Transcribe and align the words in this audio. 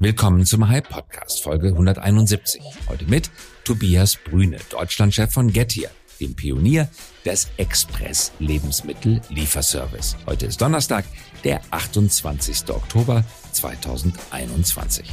Willkommen 0.00 0.46
zum 0.46 0.68
Hype 0.68 0.88
Podcast 0.88 1.42
Folge 1.42 1.70
171. 1.70 2.62
Heute 2.88 3.04
mit 3.06 3.32
Tobias 3.64 4.14
Brüne, 4.14 4.58
Deutschlandchef 4.70 5.32
von 5.32 5.52
Gettier, 5.52 5.90
dem 6.20 6.36
Pionier 6.36 6.88
des 7.24 7.48
Express 7.56 8.30
Lebensmittel 8.38 9.20
Lieferservice. 9.28 10.16
Heute 10.24 10.46
ist 10.46 10.60
Donnerstag, 10.60 11.04
der 11.42 11.62
28. 11.72 12.70
Oktober 12.70 13.24
2021. 13.50 15.10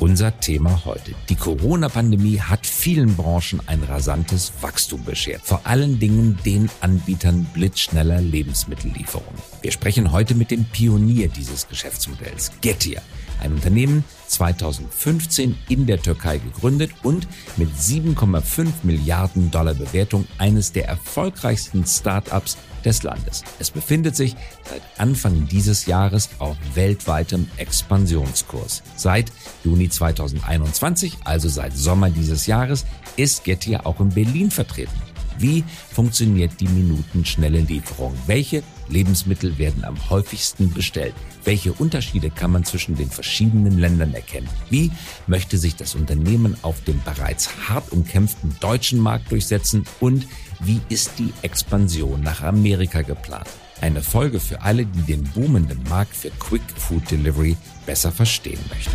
Unser 0.00 0.38
Thema 0.38 0.84
heute. 0.84 1.12
Die 1.28 1.34
Corona-Pandemie 1.34 2.38
hat 2.38 2.68
vielen 2.68 3.16
Branchen 3.16 3.60
ein 3.66 3.82
rasantes 3.82 4.52
Wachstum 4.60 5.04
beschert. 5.04 5.40
Vor 5.42 5.62
allen 5.64 5.98
Dingen 5.98 6.38
den 6.44 6.70
Anbietern 6.80 7.44
blitzschneller 7.52 8.20
Lebensmittellieferungen. 8.20 9.42
Wir 9.60 9.72
sprechen 9.72 10.12
heute 10.12 10.36
mit 10.36 10.52
dem 10.52 10.64
Pionier 10.66 11.26
dieses 11.26 11.66
Geschäftsmodells, 11.66 12.52
Getir. 12.60 13.02
Ein 13.40 13.54
Unternehmen 13.54 14.04
2015 14.26 15.56
in 15.68 15.86
der 15.86 16.00
Türkei 16.02 16.38
gegründet 16.38 16.90
und 17.02 17.26
mit 17.56 17.70
7,5 17.70 18.68
Milliarden 18.82 19.50
Dollar 19.50 19.74
Bewertung 19.74 20.26
eines 20.38 20.72
der 20.72 20.86
erfolgreichsten 20.88 21.86
Start-ups 21.86 22.56
des 22.84 23.02
Landes. 23.02 23.44
Es 23.58 23.70
befindet 23.70 24.16
sich 24.16 24.36
seit 24.68 24.82
Anfang 24.98 25.48
dieses 25.48 25.86
Jahres 25.86 26.30
auf 26.38 26.56
weltweitem 26.74 27.48
Expansionskurs. 27.56 28.82
Seit 28.96 29.32
Juni 29.64 29.88
2021, 29.88 31.18
also 31.24 31.48
seit 31.48 31.76
Sommer 31.76 32.10
dieses 32.10 32.46
Jahres, 32.46 32.84
ist 33.16 33.44
Getir 33.44 33.86
auch 33.86 34.00
in 34.00 34.10
Berlin 34.10 34.50
vertreten. 34.50 34.92
Wie 35.38 35.64
funktioniert 35.92 36.52
die 36.60 36.68
minutenschnelle 36.68 37.60
Lieferung? 37.60 38.12
Welche 38.26 38.62
Lebensmittel 38.88 39.58
werden 39.58 39.84
am 39.84 40.10
häufigsten 40.10 40.72
bestellt? 40.72 41.14
Welche 41.44 41.72
Unterschiede 41.72 42.30
kann 42.30 42.52
man 42.52 42.64
zwischen 42.64 42.96
den 42.96 43.10
verschiedenen 43.10 43.78
Ländern 43.78 44.14
erkennen? 44.14 44.48
Wie 44.70 44.90
möchte 45.26 45.58
sich 45.58 45.76
das 45.76 45.94
Unternehmen 45.94 46.56
auf 46.62 46.82
dem 46.84 47.00
bereits 47.02 47.50
hart 47.68 47.92
umkämpften 47.92 48.56
deutschen 48.60 48.98
Markt 48.98 49.30
durchsetzen? 49.30 49.84
Und 50.00 50.26
wie 50.60 50.80
ist 50.88 51.18
die 51.18 51.32
Expansion 51.42 52.22
nach 52.22 52.42
Amerika 52.42 53.02
geplant? 53.02 53.48
Eine 53.80 54.02
Folge 54.02 54.40
für 54.40 54.62
alle, 54.62 54.86
die 54.86 55.02
den 55.02 55.22
boomenden 55.24 55.82
Markt 55.88 56.16
für 56.16 56.30
Quick 56.30 56.62
Food 56.76 57.10
Delivery 57.10 57.56
besser 57.86 58.10
verstehen 58.10 58.60
möchten. 58.68 58.92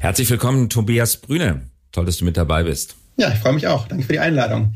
Herzlich 0.00 0.28
willkommen, 0.28 0.68
Tobias 0.68 1.16
Brüne. 1.16 1.70
Toll, 1.92 2.04
dass 2.04 2.18
du 2.18 2.24
mit 2.24 2.36
dabei 2.36 2.64
bist. 2.64 2.96
Ja, 3.16 3.32
ich 3.32 3.38
freue 3.38 3.52
mich 3.52 3.66
auch. 3.68 3.86
Danke 3.86 4.04
für 4.04 4.12
die 4.12 4.18
Einladung. 4.18 4.74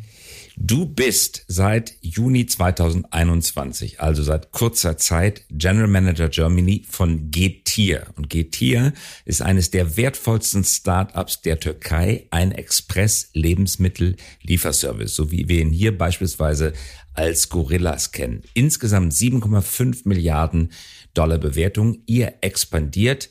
Du 0.61 0.87
bist 0.87 1.45
seit 1.47 1.95
Juni 2.01 2.47
2021, 2.47 4.01
also 4.01 4.25
seit 4.25 4.51
kurzer 4.51 4.99
Zeit, 4.99 5.45
General 5.51 5.87
Manager 5.87 6.29
Germany 6.29 6.85
von 6.91 7.31
Getir. 7.31 8.09
Und 8.17 8.29
Getir 8.29 8.93
ist 9.25 9.41
eines 9.41 9.71
der 9.71 9.97
wertvollsten 9.97 10.65
Startups 10.65 11.43
der 11.43 11.61
Türkei, 11.61 12.27
ein 12.33 12.51
Express-Lebensmittel-Lieferservice, 12.51 15.15
so 15.15 15.31
wie 15.31 15.49
wir 15.49 15.61
ihn 15.61 15.71
hier 15.71 15.97
beispielsweise 15.97 16.73
als 17.15 17.51
Gorillas 17.51 18.11
kennen. 18.11 18.43
Insgesamt 18.53 19.13
7,5 19.13 20.09
Milliarden 20.09 20.73
Dollar 21.15 21.39
Bewertung. 21.39 22.03
Ihr 22.07 22.35
expandiert 22.41 23.31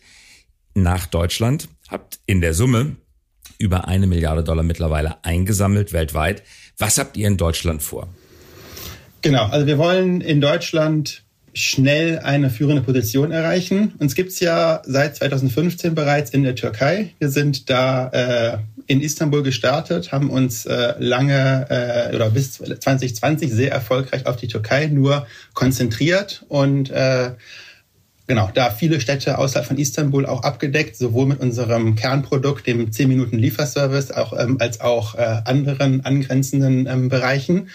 nach 0.75 1.07
Deutschland, 1.07 1.67
habt 1.89 2.21
in 2.25 2.39
der 2.39 2.53
Summe 2.53 2.95
über 3.59 3.87
eine 3.87 4.07
Milliarde 4.07 4.43
Dollar 4.43 4.63
mittlerweile 4.63 5.23
eingesammelt 5.23 5.93
weltweit. 5.93 6.43
Was 6.77 6.97
habt 6.97 7.17
ihr 7.17 7.27
in 7.27 7.37
Deutschland 7.37 7.81
vor? 7.81 8.07
Genau, 9.21 9.45
also 9.47 9.65
wir 9.65 9.77
wollen 9.77 10.21
in 10.21 10.41
Deutschland 10.41 11.23
schnell 11.53 12.19
eine 12.19 12.51
führende 12.51 12.83
Position 12.83 13.31
erreichen. 13.31 13.95
Uns 13.97 14.13
gibt's 14.13 14.39
ja 14.39 14.83
seit 14.85 15.15
2015 15.15 15.95
bereits 15.95 16.29
in 16.29 16.43
der 16.43 16.53
Türkei. 16.53 17.15
Wir 17.17 17.29
sind 17.29 17.71
da 17.71 18.09
äh, 18.09 18.57
in 18.85 19.01
Istanbul 19.01 19.41
gestartet, 19.41 20.11
haben 20.11 20.29
uns 20.29 20.67
äh, 20.67 20.93
lange 20.99 21.65
äh, 21.69 22.15
oder 22.15 22.29
bis 22.29 22.53
2020 22.53 23.51
sehr 23.51 23.71
erfolgreich 23.71 24.27
auf 24.27 24.35
die 24.35 24.47
Türkei 24.47 24.85
nur 24.85 25.25
konzentriert 25.55 26.45
und 26.47 26.91
äh, 26.91 27.31
genau, 28.27 28.49
da 28.53 28.69
viele 28.69 29.01
Städte 29.01 29.37
außerhalb 29.37 29.65
von 29.65 29.77
Istanbul 29.77 30.25
auch 30.25 30.43
abgedeckt, 30.43 30.95
sowohl 30.95 31.25
mit 31.25 31.39
unserem 31.39 31.95
Kernprodukt, 31.95 32.67
dem 32.67 32.91
10 32.91 33.07
Minuten 33.07 33.37
Lieferservice, 33.37 34.11
auch, 34.11 34.37
ähm, 34.37 34.57
als 34.59 34.81
auch 34.81 35.15
äh, 35.15 35.41
anderen 35.45 36.05
angrenzenden 36.05 36.87
ähm, 36.87 37.09
Bereichen 37.09 37.69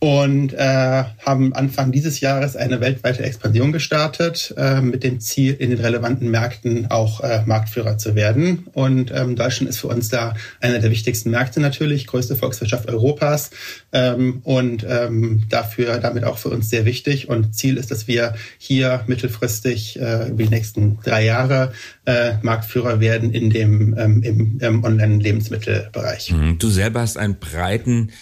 und 0.00 0.52
äh, 0.52 1.04
haben 1.26 1.52
Anfang 1.54 1.90
dieses 1.90 2.20
Jahres 2.20 2.54
eine 2.54 2.80
weltweite 2.80 3.24
Expansion 3.24 3.72
gestartet 3.72 4.54
äh, 4.56 4.80
mit 4.80 5.02
dem 5.02 5.18
Ziel, 5.18 5.54
in 5.54 5.70
den 5.70 5.80
relevanten 5.80 6.30
Märkten 6.30 6.88
auch 6.88 7.20
äh, 7.20 7.42
Marktführer 7.46 7.98
zu 7.98 8.14
werden. 8.14 8.68
Und 8.74 9.10
ähm, 9.12 9.34
Deutschland 9.34 9.68
ist 9.68 9.80
für 9.80 9.88
uns 9.88 10.08
da 10.08 10.34
einer 10.60 10.78
der 10.78 10.92
wichtigsten 10.92 11.30
Märkte 11.30 11.58
natürlich, 11.58 12.06
größte 12.06 12.36
Volkswirtschaft 12.36 12.88
Europas 12.88 13.50
ähm, 13.92 14.40
und 14.44 14.86
ähm, 14.88 15.46
dafür 15.48 15.98
damit 15.98 16.22
auch 16.22 16.38
für 16.38 16.50
uns 16.50 16.70
sehr 16.70 16.84
wichtig. 16.84 17.28
Und 17.28 17.56
Ziel 17.56 17.76
ist, 17.76 17.90
dass 17.90 18.06
wir 18.06 18.34
hier 18.56 19.02
mittelfristig 19.08 19.98
äh, 19.98 20.28
über 20.28 20.44
die 20.44 20.48
nächsten 20.48 21.00
drei 21.02 21.24
Jahre 21.24 21.72
äh, 22.04 22.34
Marktführer 22.42 23.00
werden 23.00 23.32
in 23.32 23.50
dem 23.50 23.98
ähm, 23.98 24.22
im, 24.22 24.58
im 24.60 24.84
Online-Lebensmittelbereich. 24.84 26.30
Mhm. 26.30 26.58
Du 26.58 26.68
selber 26.68 27.00
hast 27.00 27.16
einen 27.16 27.40
breiten 27.40 28.12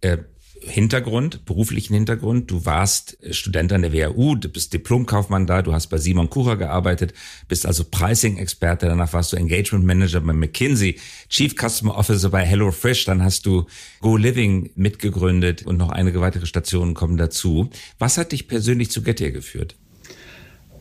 äh 0.00 0.16
Hintergrund, 0.60 1.44
beruflichen 1.44 1.94
Hintergrund. 1.94 2.50
Du 2.50 2.64
warst 2.64 3.16
Student 3.30 3.72
an 3.72 3.82
der 3.82 3.92
WHU, 3.92 4.34
du 4.34 4.48
bist 4.48 4.72
Diplomkaufmann 4.72 5.46
da, 5.46 5.62
du 5.62 5.72
hast 5.72 5.88
bei 5.88 5.98
Simon 5.98 6.30
Kucher 6.30 6.56
gearbeitet, 6.56 7.14
bist 7.48 7.66
also 7.66 7.84
Pricing-Experte, 7.84 8.86
danach 8.86 9.12
warst 9.12 9.32
du 9.32 9.36
Engagement 9.36 9.84
Manager 9.84 10.20
bei 10.20 10.32
McKinsey, 10.32 10.98
Chief 11.28 11.54
Customer 11.54 11.96
Officer 11.96 12.30
bei 12.30 12.44
HelloFresh, 12.44 13.04
dann 13.04 13.22
hast 13.22 13.46
du 13.46 13.66
Go 14.00 14.16
Living 14.16 14.70
mitgegründet 14.74 15.64
und 15.64 15.76
noch 15.76 15.90
einige 15.90 16.20
weitere 16.20 16.46
Stationen 16.46 16.94
kommen 16.94 17.16
dazu. 17.16 17.70
Was 17.98 18.18
hat 18.18 18.32
dich 18.32 18.48
persönlich 18.48 18.90
zu 18.90 19.02
Getir 19.02 19.30
geführt? 19.30 19.76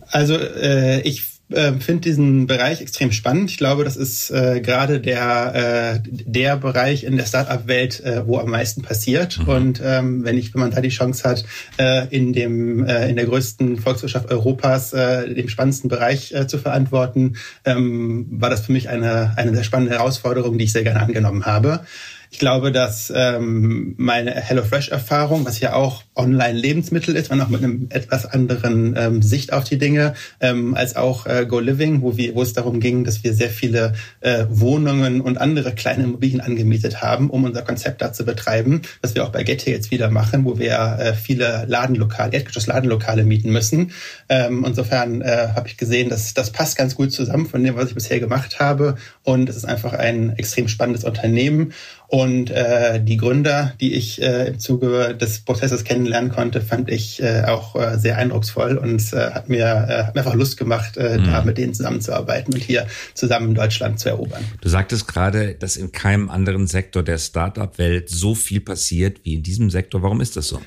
Also 0.09 0.35
äh, 0.35 1.01
ich 1.01 1.36
äh, 1.49 1.73
finde 1.73 2.01
diesen 2.01 2.47
Bereich 2.47 2.81
extrem 2.81 3.11
spannend. 3.11 3.51
Ich 3.51 3.57
glaube, 3.57 3.83
das 3.83 3.95
ist 3.95 4.29
äh, 4.31 4.59
gerade 4.61 4.99
der, 4.99 6.01
äh, 6.03 6.09
der 6.09 6.57
Bereich 6.57 7.03
in 7.03 7.17
der 7.17 7.25
Startup-Welt, 7.25 8.03
äh, 8.03 8.27
wo 8.27 8.37
am 8.37 8.49
meisten 8.49 8.81
passiert. 8.81 9.39
Mhm. 9.39 9.47
Und 9.47 9.81
ähm, 9.83 10.23
wenn 10.25 10.37
ich, 10.37 10.53
wenn 10.53 10.61
man 10.61 10.71
da 10.71 10.81
die 10.81 10.89
Chance 10.89 11.27
hat, 11.27 11.45
äh, 11.77 12.07
in 12.15 12.33
dem 12.33 12.85
äh, 12.85 13.09
in 13.09 13.15
der 13.15 13.25
größten 13.25 13.77
Volkswirtschaft 13.77 14.29
Europas 14.29 14.93
äh, 14.93 15.33
den 15.33 15.49
spannendsten 15.49 15.89
Bereich 15.89 16.33
äh, 16.33 16.47
zu 16.47 16.57
verantworten, 16.57 17.37
ähm, 17.65 18.27
war 18.29 18.49
das 18.49 18.65
für 18.65 18.71
mich 18.71 18.89
eine 18.89 19.33
eine 19.37 19.53
sehr 19.53 19.63
spannende 19.63 19.95
Herausforderung, 19.95 20.57
die 20.57 20.65
ich 20.65 20.73
sehr 20.73 20.83
gerne 20.83 21.01
angenommen 21.01 21.45
habe. 21.45 21.81
Ich 22.29 22.39
glaube, 22.39 22.71
dass 22.71 23.11
ähm, 23.15 23.95
meine 23.97 24.31
HelloFresh-Erfahrung, 24.31 25.45
was 25.45 25.59
ja 25.59 25.73
auch 25.73 26.03
Online-Lebensmittel 26.15 27.15
ist, 27.15 27.29
man 27.29 27.41
auch 27.41 27.47
mit 27.47 27.63
einem 27.63 27.87
etwas 27.89 28.25
anderen 28.25 28.95
ähm, 28.97 29.21
Sicht 29.21 29.53
auf 29.53 29.63
die 29.63 29.77
Dinge, 29.77 30.13
ähm, 30.41 30.75
als 30.75 30.95
auch 30.95 31.25
äh, 31.25 31.45
Go 31.45 31.59
Living, 31.59 32.01
wo, 32.01 32.17
wir, 32.17 32.35
wo 32.35 32.41
es 32.41 32.53
darum 32.53 32.79
ging, 32.79 33.03
dass 33.03 33.23
wir 33.23 33.33
sehr 33.33 33.49
viele 33.49 33.93
äh, 34.19 34.45
Wohnungen 34.49 35.21
und 35.21 35.37
andere 35.37 35.73
kleine 35.73 36.03
Immobilien 36.03 36.41
angemietet 36.41 37.01
haben, 37.01 37.29
um 37.29 37.45
unser 37.45 37.61
Konzept 37.61 38.01
da 38.01 38.11
zu 38.11 38.25
betreiben, 38.25 38.81
was 39.01 39.15
wir 39.15 39.23
auch 39.23 39.31
bei 39.31 39.43
Getty 39.43 39.71
jetzt 39.71 39.91
wieder 39.91 40.09
machen, 40.09 40.43
wo 40.43 40.59
wir 40.59 40.97
äh, 40.99 41.13
viele 41.13 41.65
Ladenlokale, 41.67 42.33
Erdgeschoss-Ladenlokale 42.33 43.23
mieten 43.23 43.51
müssen. 43.51 43.91
Ähm, 44.27 44.65
insofern 44.67 45.21
äh, 45.21 45.49
habe 45.55 45.67
ich 45.67 45.77
gesehen, 45.77 46.09
dass 46.09 46.33
das 46.33 46.51
passt 46.51 46.77
ganz 46.77 46.95
gut 46.95 47.13
zusammen 47.13 47.45
von 47.45 47.63
dem, 47.63 47.75
was 47.75 47.89
ich 47.89 47.95
bisher 47.95 48.19
gemacht 48.19 48.59
habe. 48.59 48.95
Und 49.23 49.49
es 49.49 49.55
ist 49.55 49.65
einfach 49.65 49.93
ein 49.93 50.35
extrem 50.37 50.67
spannendes 50.67 51.03
Unternehmen. 51.03 51.73
Und 52.09 52.49
äh, 52.51 53.03
die 53.03 53.17
Gründer, 53.17 53.73
die 53.81 53.93
ich 53.93 54.21
äh, 54.21 54.47
im 54.47 54.59
Zuge 54.59 55.13
des 55.13 55.41
Prozesses 55.41 55.83
kennenlernen 55.83 56.31
konnte, 56.31 56.61
fand 56.61 56.89
ich 56.89 57.21
äh, 57.21 57.43
auch 57.43 57.75
äh, 57.75 57.97
sehr 57.97 58.17
eindrucksvoll 58.17 58.77
und 58.77 59.01
äh, 59.11 59.31
hat, 59.31 59.49
mir, 59.49 59.65
äh, 59.65 60.03
hat 60.05 60.15
mir 60.15 60.21
einfach 60.21 60.33
Lust 60.33 60.55
gemacht, 60.55 60.95
äh, 60.95 61.17
mhm. 61.17 61.25
da 61.25 61.43
mit 61.43 61.57
denen 61.57 61.73
zusammenzuarbeiten 61.73 62.53
und 62.53 62.63
hier 62.63 62.87
zusammen 63.13 63.53
Deutschland 63.55 63.99
zu 63.99 64.07
erobern. 64.07 64.43
Du 64.61 64.69
sagtest 64.69 65.07
gerade, 65.07 65.55
dass 65.55 65.75
in 65.75 65.91
keinem 65.91 66.29
anderen 66.29 66.67
Sektor 66.67 67.03
der 67.03 67.17
Startup-Welt 67.17 68.09
so 68.09 68.35
viel 68.35 68.61
passiert 68.61 69.19
wie 69.23 69.33
in 69.33 69.43
diesem 69.43 69.69
Sektor. 69.69 70.01
Warum 70.01 70.21
ist 70.21 70.37
das 70.37 70.47
so? 70.47 70.61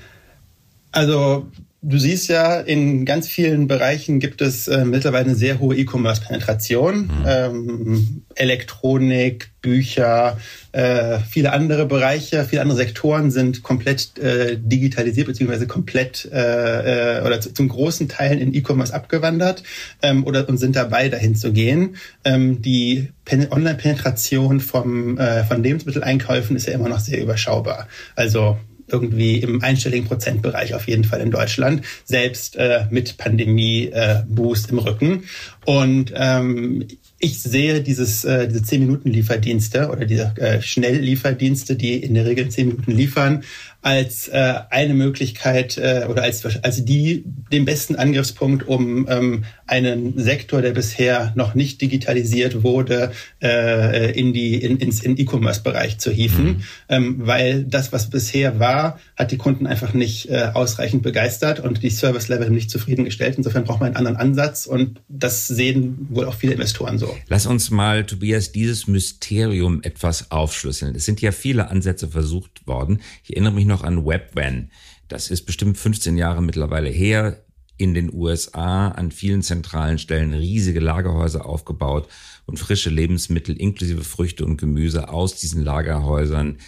Also 0.92 1.50
Du 1.82 1.96
siehst 1.96 2.28
ja, 2.28 2.60
in 2.60 3.06
ganz 3.06 3.26
vielen 3.26 3.66
Bereichen 3.66 4.20
gibt 4.20 4.42
es 4.42 4.68
äh, 4.68 4.84
mittlerweile 4.84 5.24
eine 5.24 5.34
sehr 5.34 5.60
hohe 5.60 5.74
E-Commerce-Penetration. 5.76 7.06
Mhm. 7.06 7.24
Ähm, 7.26 8.22
Elektronik, 8.34 9.50
Bücher, 9.62 10.36
äh, 10.72 11.20
viele 11.20 11.52
andere 11.54 11.86
Bereiche, 11.86 12.44
viele 12.44 12.60
andere 12.60 12.76
Sektoren 12.76 13.30
sind 13.30 13.62
komplett 13.62 14.18
äh, 14.18 14.58
digitalisiert 14.58 15.26
beziehungsweise 15.26 15.66
komplett 15.66 16.28
äh, 16.30 17.18
äh, 17.18 17.26
oder 17.26 17.40
zu, 17.40 17.54
zum 17.54 17.68
großen 17.68 18.10
Teil 18.10 18.38
in 18.38 18.52
E-Commerce 18.52 18.92
abgewandert 18.92 19.62
ähm, 20.02 20.26
oder 20.26 20.46
und 20.50 20.58
sind 20.58 20.76
dabei, 20.76 21.08
dahin 21.08 21.34
zu 21.34 21.50
gehen. 21.50 21.96
Ähm, 22.24 22.60
die 22.60 23.08
Online-Penetration 23.50 24.60
vom 24.60 25.16
äh, 25.16 25.44
von 25.44 25.62
Lebensmitteleinkäufen 25.62 26.56
ist 26.56 26.66
ja 26.66 26.74
immer 26.74 26.90
noch 26.90 27.00
sehr 27.00 27.22
überschaubar. 27.22 27.88
Also 28.16 28.58
irgendwie 28.92 29.38
im 29.38 29.62
einstelligen 29.62 30.06
Prozentbereich 30.06 30.74
auf 30.74 30.88
jeden 30.88 31.04
Fall 31.04 31.20
in 31.20 31.30
Deutschland, 31.30 31.84
selbst 32.04 32.56
äh, 32.56 32.86
mit 32.90 33.16
Pandemie-Boost 33.16 34.68
äh, 34.68 34.72
im 34.72 34.78
Rücken. 34.78 35.24
Und 35.64 36.12
ähm, 36.14 36.86
ich 37.22 37.42
sehe 37.42 37.82
dieses, 37.82 38.24
äh, 38.24 38.48
diese 38.48 38.60
10-Minuten-Lieferdienste 38.60 39.90
oder 39.90 40.06
diese 40.06 40.32
äh, 40.36 40.62
Schnelllieferdienste, 40.62 41.76
die 41.76 41.98
in 41.98 42.14
der 42.14 42.24
Regel 42.24 42.48
10 42.48 42.68
Minuten 42.68 42.92
liefern, 42.92 43.44
als 43.82 44.28
äh, 44.28 44.54
eine 44.70 44.94
Möglichkeit 44.94 45.76
äh, 45.78 46.06
oder 46.08 46.22
als, 46.22 46.44
als 46.62 46.84
die 46.84 47.24
den 47.52 47.66
besten 47.66 47.96
Angriffspunkt, 47.96 48.66
um 48.66 49.06
ähm, 49.08 49.44
einen 49.66 50.18
Sektor, 50.18 50.62
der 50.62 50.72
bisher 50.72 51.32
noch 51.34 51.54
nicht 51.54 51.80
digitalisiert 51.80 52.62
wurde, 52.62 53.12
äh, 53.42 54.18
in 54.18 54.32
die 54.32 54.54
in, 54.54 54.78
ins 54.78 55.02
in 55.02 55.18
E-Commerce-Bereich 55.18 55.98
zu 55.98 56.10
hieven, 56.10 56.44
mhm. 56.46 56.62
ähm, 56.88 57.16
weil 57.20 57.64
das, 57.64 57.92
was 57.92 58.10
bisher 58.10 58.58
war, 58.58 58.98
hat 59.20 59.30
die 59.30 59.36
Kunden 59.36 59.66
einfach 59.66 59.92
nicht 59.92 60.28
äh, 60.30 60.50
ausreichend 60.54 61.02
begeistert 61.02 61.60
und 61.60 61.82
die 61.82 61.90
Service-Level 61.90 62.50
nicht 62.50 62.70
zufriedengestellt. 62.70 63.36
Insofern 63.36 63.64
braucht 63.64 63.80
man 63.80 63.88
einen 63.88 63.96
anderen 63.96 64.16
Ansatz 64.16 64.66
und 64.66 65.00
das 65.08 65.46
sehen 65.46 66.06
wohl 66.10 66.24
auch 66.24 66.34
viele 66.34 66.54
Investoren 66.54 66.98
so. 66.98 67.14
Lass 67.28 67.46
uns 67.46 67.70
mal, 67.70 68.04
Tobias, 68.04 68.52
dieses 68.52 68.86
Mysterium 68.86 69.82
etwas 69.82 70.30
aufschlüsseln. 70.30 70.94
Es 70.94 71.04
sind 71.04 71.20
ja 71.20 71.32
viele 71.32 71.68
Ansätze 71.68 72.08
versucht 72.08 72.66
worden. 72.66 73.00
Ich 73.22 73.30
erinnere 73.30 73.52
mich 73.52 73.66
noch 73.66 73.84
an 73.84 74.06
Webvan. 74.06 74.70
Das 75.08 75.30
ist 75.30 75.42
bestimmt 75.42 75.76
15 75.76 76.16
Jahre 76.16 76.42
mittlerweile 76.42 76.88
her. 76.88 77.44
In 77.76 77.94
den 77.94 78.12
USA 78.12 78.88
an 78.88 79.10
vielen 79.10 79.42
zentralen 79.42 79.98
Stellen 79.98 80.34
riesige 80.34 80.80
Lagerhäuser 80.80 81.46
aufgebaut 81.46 82.08
und 82.46 82.58
frische 82.58 82.90
Lebensmittel 82.90 83.56
inklusive 83.56 84.04
Früchte 84.04 84.44
und 84.44 84.58
Gemüse 84.58 85.08
aus 85.08 85.36
diesen 85.36 85.64
Lagerhäusern 85.64 86.58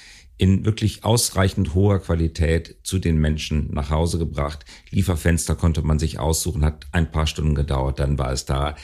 in 0.43 0.65
wirklich 0.65 1.05
ausreichend 1.05 1.73
hoher 1.73 2.01
Qualität 2.01 2.75
zu 2.83 2.99
den 2.99 3.17
Menschen 3.17 3.73
nach 3.73 3.91
Hause 3.91 4.19
gebracht. 4.19 4.65
Lieferfenster 4.91 5.55
konnte 5.55 5.83
man 5.83 6.01
sich 6.01 6.19
aussuchen, 6.19 6.65
hat 6.65 6.85
ein 6.91 7.13
paar 7.13 7.29
Stunden 7.29 7.55
gedauert, 7.55 8.01
dann 8.01 8.19
war 8.19 8.33
es 8.33 8.45
da 8.45 8.75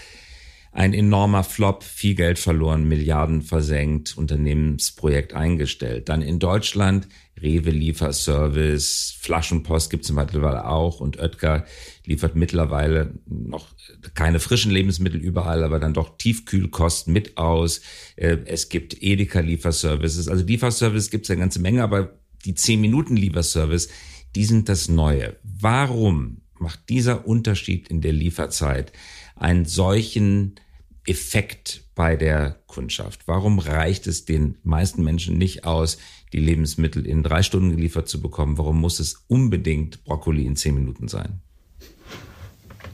ein 0.73 0.93
enormer 0.93 1.45
Flop, 1.45 1.83
viel 1.83 2.15
Geld 2.15 2.39
verloren, 2.39 2.87
Milliarden 2.87 3.43
versenkt, 3.43 4.17
Unternehmensprojekt 4.17 5.35
eingestellt. 5.35 6.09
Dann 6.09 6.23
in 6.23 6.39
Deutschland 6.39 7.09
Rewe 7.41 7.71
Lieferservice, 7.71 9.17
Flaschenpost 9.21 9.91
gibt's 9.91 10.11
mittlerweile 10.11 10.69
auch 10.69 11.01
und 11.01 11.19
Oetker 11.19 11.65
liefert 12.05 12.37
mittlerweile 12.37 13.15
noch 13.27 13.67
keine 14.15 14.41
frischen 14.41 14.73
Lebensmittel 14.73 15.21
überall, 15.21 15.63
aber 15.65 15.79
dann 15.79 15.95
doch 15.95 16.19
Tiefkühlkost 16.19 17.09
mit 17.09 17.37
aus. 17.37 17.81
Äh, 18.17 18.39
es 18.47 18.69
gibt 18.69 19.03
Edeka 19.03 19.41
Lieferservices, 19.41 20.29
also 20.29 20.45
Lieferservice 20.45 21.11
gibt's 21.11 21.31
eine 21.31 21.41
ganze 21.41 21.61
Menge, 21.61 21.83
aber 21.83 22.19
die 22.45 22.55
10 22.55 22.81
Minuten 22.81 23.17
Lieferservice, 23.17 23.89
die 24.35 24.45
sind 24.45 24.69
das 24.69 24.89
Neue. 24.89 25.37
Warum 25.43 26.43
macht 26.59 26.89
dieser 26.89 27.27
Unterschied 27.27 27.89
in 27.89 28.01
der 28.01 28.13
Lieferzeit 28.13 28.93
einen 29.41 29.65
solchen 29.65 30.57
Effekt 31.07 31.85
bei 31.95 32.17
der 32.17 32.59
Kundschaft? 32.67 33.27
Warum 33.27 33.59
reicht 33.59 34.07
es 34.07 34.25
den 34.25 34.59
meisten 34.63 35.03
Menschen 35.03 35.39
nicht 35.39 35.65
aus, 35.65 35.99
die 36.33 36.41
Lebensmittel 36.41 37.07
in 37.07 37.23
drei 37.23 37.43
Stunden 37.43 37.71
geliefert 37.71 38.09
zu 38.09 38.21
bekommen? 38.21 38.59
Warum 38.59 38.81
muss 38.81 39.01
es 39.01 39.25
unbedingt 39.27 40.05
Brokkoli 40.05 40.45
in 40.45 40.57
zehn 40.57 40.75
Minuten 40.75 41.09
sein? 41.09 41.41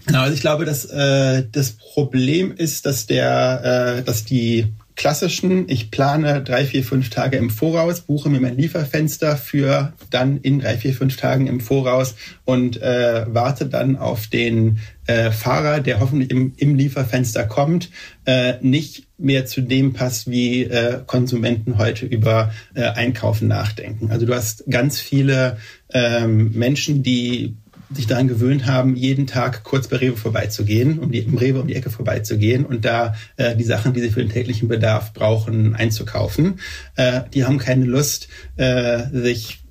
Genau, 0.06 0.20
also 0.20 0.34
ich 0.34 0.40
glaube, 0.40 0.64
dass 0.64 0.84
äh, 0.84 1.44
das 1.50 1.72
Problem 1.72 2.52
ist, 2.52 2.84
dass 2.86 3.06
der, 3.06 3.98
äh, 3.98 4.02
dass 4.02 4.24
die 4.24 4.66
klassischen, 4.96 5.68
ich 5.68 5.90
plane 5.90 6.42
drei, 6.42 6.64
vier, 6.64 6.84
fünf 6.84 7.10
Tage 7.10 7.36
im 7.36 7.50
Voraus, 7.50 8.02
buche 8.02 8.28
mir 8.28 8.40
mein 8.40 8.56
Lieferfenster 8.56 9.36
für 9.36 9.92
dann 10.10 10.38
in 10.38 10.60
drei, 10.60 10.76
vier, 10.76 10.94
fünf 10.94 11.16
Tagen 11.16 11.46
im 11.46 11.60
Voraus 11.60 12.14
und 12.44 12.80
äh, 12.80 13.24
warte 13.28 13.66
dann 13.66 13.96
auf 13.96 14.28
den 14.28 14.78
äh, 15.06 15.30
Fahrer, 15.30 15.80
der 15.80 16.00
hoffentlich 16.00 16.30
im, 16.30 16.52
im 16.56 16.76
Lieferfenster 16.76 17.44
kommt, 17.44 17.90
äh, 18.24 18.54
nicht 18.60 19.06
mehr 19.18 19.46
zu 19.46 19.60
dem 19.60 19.92
passt, 19.92 20.30
wie 20.30 20.62
äh, 20.62 21.00
Konsumenten 21.06 21.78
heute 21.78 22.06
über 22.06 22.52
äh, 22.74 22.82
Einkaufen 22.82 23.48
nachdenken. 23.48 24.10
Also 24.10 24.26
du 24.26 24.34
hast 24.34 24.64
ganz 24.70 25.00
viele 25.00 25.58
ähm, 25.92 26.52
Menschen, 26.52 27.02
die 27.02 27.56
sich 27.92 28.06
daran 28.06 28.28
gewöhnt 28.28 28.66
haben, 28.66 28.96
jeden 28.96 29.26
Tag 29.26 29.64
kurz 29.64 29.88
bei 29.88 29.96
Rewe 29.96 30.16
vorbeizugehen, 30.16 30.98
um 30.98 31.10
die, 31.10 31.20
im 31.20 31.36
Rewe 31.36 31.60
um 31.60 31.66
die 31.66 31.74
Ecke 31.74 31.90
vorbeizugehen 31.90 32.64
und 32.64 32.84
da 32.84 33.14
äh, 33.36 33.56
die 33.56 33.64
Sachen, 33.64 33.92
die 33.92 34.00
sie 34.00 34.10
für 34.10 34.20
den 34.20 34.30
täglichen 34.30 34.68
Bedarf 34.68 35.12
brauchen, 35.12 35.74
einzukaufen. 35.74 36.60
Äh, 36.96 37.22
die 37.32 37.44
haben 37.44 37.58
keine 37.58 37.84
Lust, 37.84 38.28
äh, 38.56 39.04
sich 39.12 39.64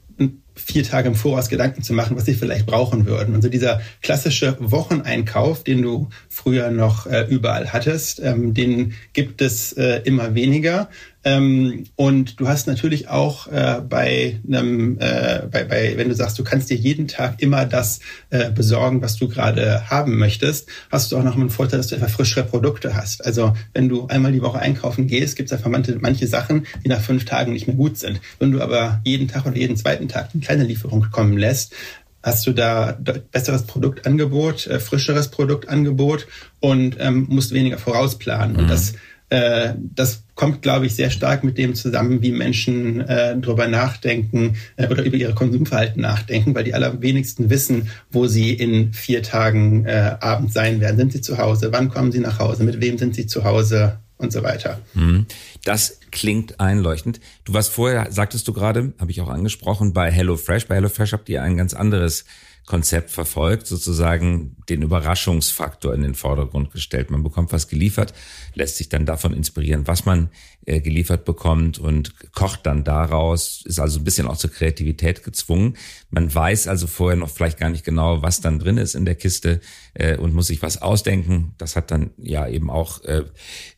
vier 0.56 0.84
Tage 0.84 1.08
im 1.08 1.16
Voraus 1.16 1.50
Gedanken 1.50 1.82
zu 1.82 1.94
machen, 1.94 2.16
was 2.16 2.26
sie 2.26 2.36
vielleicht 2.36 2.66
brauchen 2.66 3.06
würden. 3.06 3.36
Also 3.36 3.50
dieser 3.50 3.82
klassische 4.02 4.56
Wocheneinkauf, 4.60 5.64
den 5.64 5.82
du 5.82 6.10
früher 6.30 6.72
noch 6.72 7.08
äh, 7.08 7.26
überall 7.28 7.74
hattest, 7.74 8.20
ähm, 8.20 8.54
den 8.54 8.94
gibt 9.14 9.42
es 9.42 9.74
äh, 9.74 10.02
immer 10.04 10.36
weniger. 10.36 10.90
Ähm, 11.26 11.86
und 11.96 12.40
du 12.40 12.48
hast 12.48 12.68
natürlich 12.68 13.08
auch 13.08 13.48
äh, 13.48 13.82
bei 13.88 14.40
einem, 14.46 14.98
äh, 15.00 15.44
bei, 15.50 15.64
bei, 15.64 15.94
wenn 15.96 16.10
du 16.10 16.16
sagst, 16.16 16.38
du 16.38 16.44
kannst 16.44 16.70
dir 16.70 16.76
jeden 16.76 17.08
Tag 17.08 17.42
immer 17.42 17.66
das 17.66 18.00
äh, 18.30 18.52
besorgen, 18.52 19.02
was 19.02 19.16
du 19.16 19.30
gerade 19.30 19.90
haben 19.90 20.18
möchtest, 20.18 20.68
hast 20.92 21.12
du 21.12 21.18
auch 21.18 21.24
noch 21.24 21.36
einen 21.36 21.50
Vorteil, 21.50 21.78
dass 21.78 21.88
du 21.88 21.96
einfach 21.96 22.10
frischere 22.10 22.44
Produkte 22.44 22.96
hast. 22.96 23.26
Also 23.26 23.54
wenn 23.74 23.88
du 23.88 24.08
einmal 24.08 24.34
die 24.34 24.42
Woche 24.42 24.60
einkaufen 24.60 25.08
gehst, 25.08 25.38
gibt 25.38 25.50
es 25.50 25.54
einfach 25.54 25.70
manche, 25.70 25.98
manche 26.00 26.28
Sachen, 26.28 26.68
die 26.84 26.90
nach 26.90 27.02
fünf 27.02 27.26
Tagen 27.26 27.54
nicht 27.54 27.68
mehr 27.68 27.76
gut 27.76 27.98
sind. 27.98 28.20
Wenn 28.40 28.52
du 28.52 28.62
aber 28.62 29.02
jeden 29.06 29.28
Tag 29.28 29.46
oder 29.46 29.56
jeden 29.56 29.78
zweiten 29.78 30.10
Tag 30.10 30.30
eine 30.34 30.44
kleine 30.44 30.64
Lieferung 30.64 31.08
kommen 31.10 31.38
lässt, 31.38 31.74
hast 32.22 32.46
du 32.48 32.52
da 32.52 32.98
besseres 33.32 33.64
Produktangebot, 33.64 34.68
äh, 34.68 34.80
frischeres 34.80 35.30
Produktangebot 35.30 36.28
und 36.60 36.98
ähm, 37.00 37.28
musst 37.30 37.54
weniger 37.54 37.78
vorausplanen. 37.78 38.54
Mhm. 38.54 38.60
Und 38.60 38.70
das 38.70 38.94
äh, 39.30 39.74
das 39.78 40.23
kommt, 40.36 40.62
glaube 40.62 40.86
ich, 40.86 40.96
sehr 40.96 41.10
stark 41.10 41.44
mit 41.44 41.58
dem 41.58 41.76
zusammen, 41.76 42.22
wie 42.22 42.32
Menschen 42.32 43.02
äh, 43.02 43.38
darüber 43.40 43.68
nachdenken 43.68 44.56
äh, 44.76 44.88
oder 44.88 45.04
über 45.04 45.18
ihre 45.18 45.36
Konsumverhalten 45.36 46.02
nachdenken, 46.02 46.56
weil 46.56 46.64
die 46.64 46.74
allerwenigsten 46.74 47.50
wissen, 47.50 47.90
wo 48.12 48.28
sie 48.28 48.54
in 48.54 48.94
vier 48.94 49.22
Tagen 49.22 49.86
äh, 49.86 50.16
abends 50.20 50.54
sein 50.54 50.80
werden. 50.80 50.98
Sind 50.98 51.14
sie 51.14 51.22
zu 51.22 51.38
Hause? 51.38 51.70
Wann 51.72 51.90
kommen 51.90 52.12
sie 52.12 52.20
nach 52.20 52.40
Hause? 52.40 52.64
Mit 52.64 52.82
wem 52.82 52.98
sind 52.98 53.16
sie 53.16 53.28
zu 53.28 53.44
Hause? 53.44 54.00
Und 54.16 54.32
so 54.32 54.42
weiter. 54.42 54.80
Mhm. 54.94 55.26
Das 55.66 56.00
klingt 56.12 56.60
einleuchtend. 56.60 57.20
Du 57.44 57.54
warst 57.54 57.72
vorher, 57.72 58.08
sagtest 58.10 58.48
du 58.48 58.54
gerade, 58.54 58.94
habe 58.98 59.12
ich 59.12 59.20
auch 59.20 59.28
angesprochen, 59.28 59.92
bei 59.92 60.12
HelloFresh. 60.12 60.68
Bei 60.68 60.76
HelloFresh 60.76 61.12
habt 61.12 61.28
ihr 61.28 61.42
ein 61.42 61.58
ganz 61.58 61.74
anderes 61.74 62.24
Konzept 62.66 63.12
verfolgt, 63.12 63.68
sozusagen 63.68 64.56
den 64.70 64.84
Überraschungsfaktor 64.84 65.94
in 65.94 66.02
den 66.02 66.16
Vordergrund 66.16 66.72
gestellt. 66.72 67.12
Man 67.12 67.22
bekommt 67.22 67.52
was 67.52 67.68
geliefert, 67.68 68.14
lässt 68.54 68.78
sich 68.78 68.88
dann 68.88 69.06
davon 69.06 69.34
inspirieren, 69.34 69.86
was 69.86 70.06
man 70.06 70.30
äh, 70.66 70.80
geliefert 70.80 71.26
bekommt 71.26 71.78
und 71.78 72.14
kocht 72.32 72.66
dann 72.66 72.86
daraus, 72.86 73.64
ist 73.66 73.80
also 73.80 74.00
ein 74.00 74.06
bisschen 74.06 74.28
auch 74.28 74.38
zur 74.38 74.50
Kreativität 74.50 75.24
gezwungen. 75.24 75.76
Man 76.10 76.34
weiß 76.34 76.70
also 76.70 76.88
vorher 76.88 77.18
noch 77.18 77.30
vielleicht 77.30 77.60
gar 77.60 77.70
nicht 77.70 77.84
genau, 77.84 78.22
was 78.22 78.40
dann 78.40 78.60
drin 78.60 78.78
ist 78.78 78.96
in 78.96 79.04
der 79.04 79.16
Kiste 79.16 79.60
äh, 79.94 80.16
und 80.16 80.34
muss 80.34 80.48
sich 80.48 80.62
was 80.62 80.82
ausdenken. 80.82 81.54
Das 81.58 81.76
hat 81.76 81.92
dann 81.92 82.12
ja 82.18 82.48
eben 82.48 82.70
auch 82.70 83.04
äh, 83.04 83.26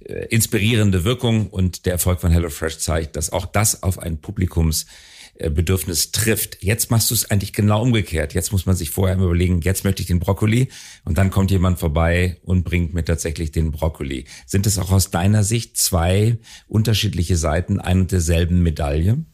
äh 0.01 0.27
inspirierende 0.27 1.03
Wirkung 1.03 1.49
und 1.49 1.87
der 1.87 1.93
Erfolg 1.93 2.21
von 2.21 2.31
HelloFresh 2.31 2.77
zeigt, 2.77 3.15
dass 3.15 3.31
auch 3.31 3.47
das 3.47 3.81
auf 3.81 3.97
ein 3.97 4.21
Publikums 4.21 4.85
Bedürfnis 5.37 6.11
trifft. 6.11 6.63
Jetzt 6.63 6.91
machst 6.91 7.11
du 7.11 7.13
es 7.13 7.29
eigentlich 7.29 7.53
genau 7.53 7.81
umgekehrt. 7.81 8.33
Jetzt 8.33 8.51
muss 8.51 8.65
man 8.65 8.75
sich 8.75 8.89
vorher 8.89 9.17
überlegen, 9.17 9.61
jetzt 9.61 9.83
möchte 9.83 10.01
ich 10.01 10.07
den 10.07 10.19
Brokkoli 10.19 10.69
und 11.03 11.17
dann 11.17 11.29
kommt 11.29 11.51
jemand 11.51 11.79
vorbei 11.79 12.37
und 12.43 12.63
bringt 12.63 12.93
mir 12.93 13.03
tatsächlich 13.03 13.51
den 13.51 13.71
Brokkoli. 13.71 14.25
Sind 14.45 14.65
es 14.65 14.79
auch 14.79 14.91
aus 14.91 15.11
deiner 15.11 15.43
Sicht 15.43 15.77
zwei 15.77 16.37
unterschiedliche 16.67 17.35
Seiten 17.35 17.79
ein 17.79 18.01
und 18.01 18.11
derselben 18.11 18.63
Medaille? 18.63 19.25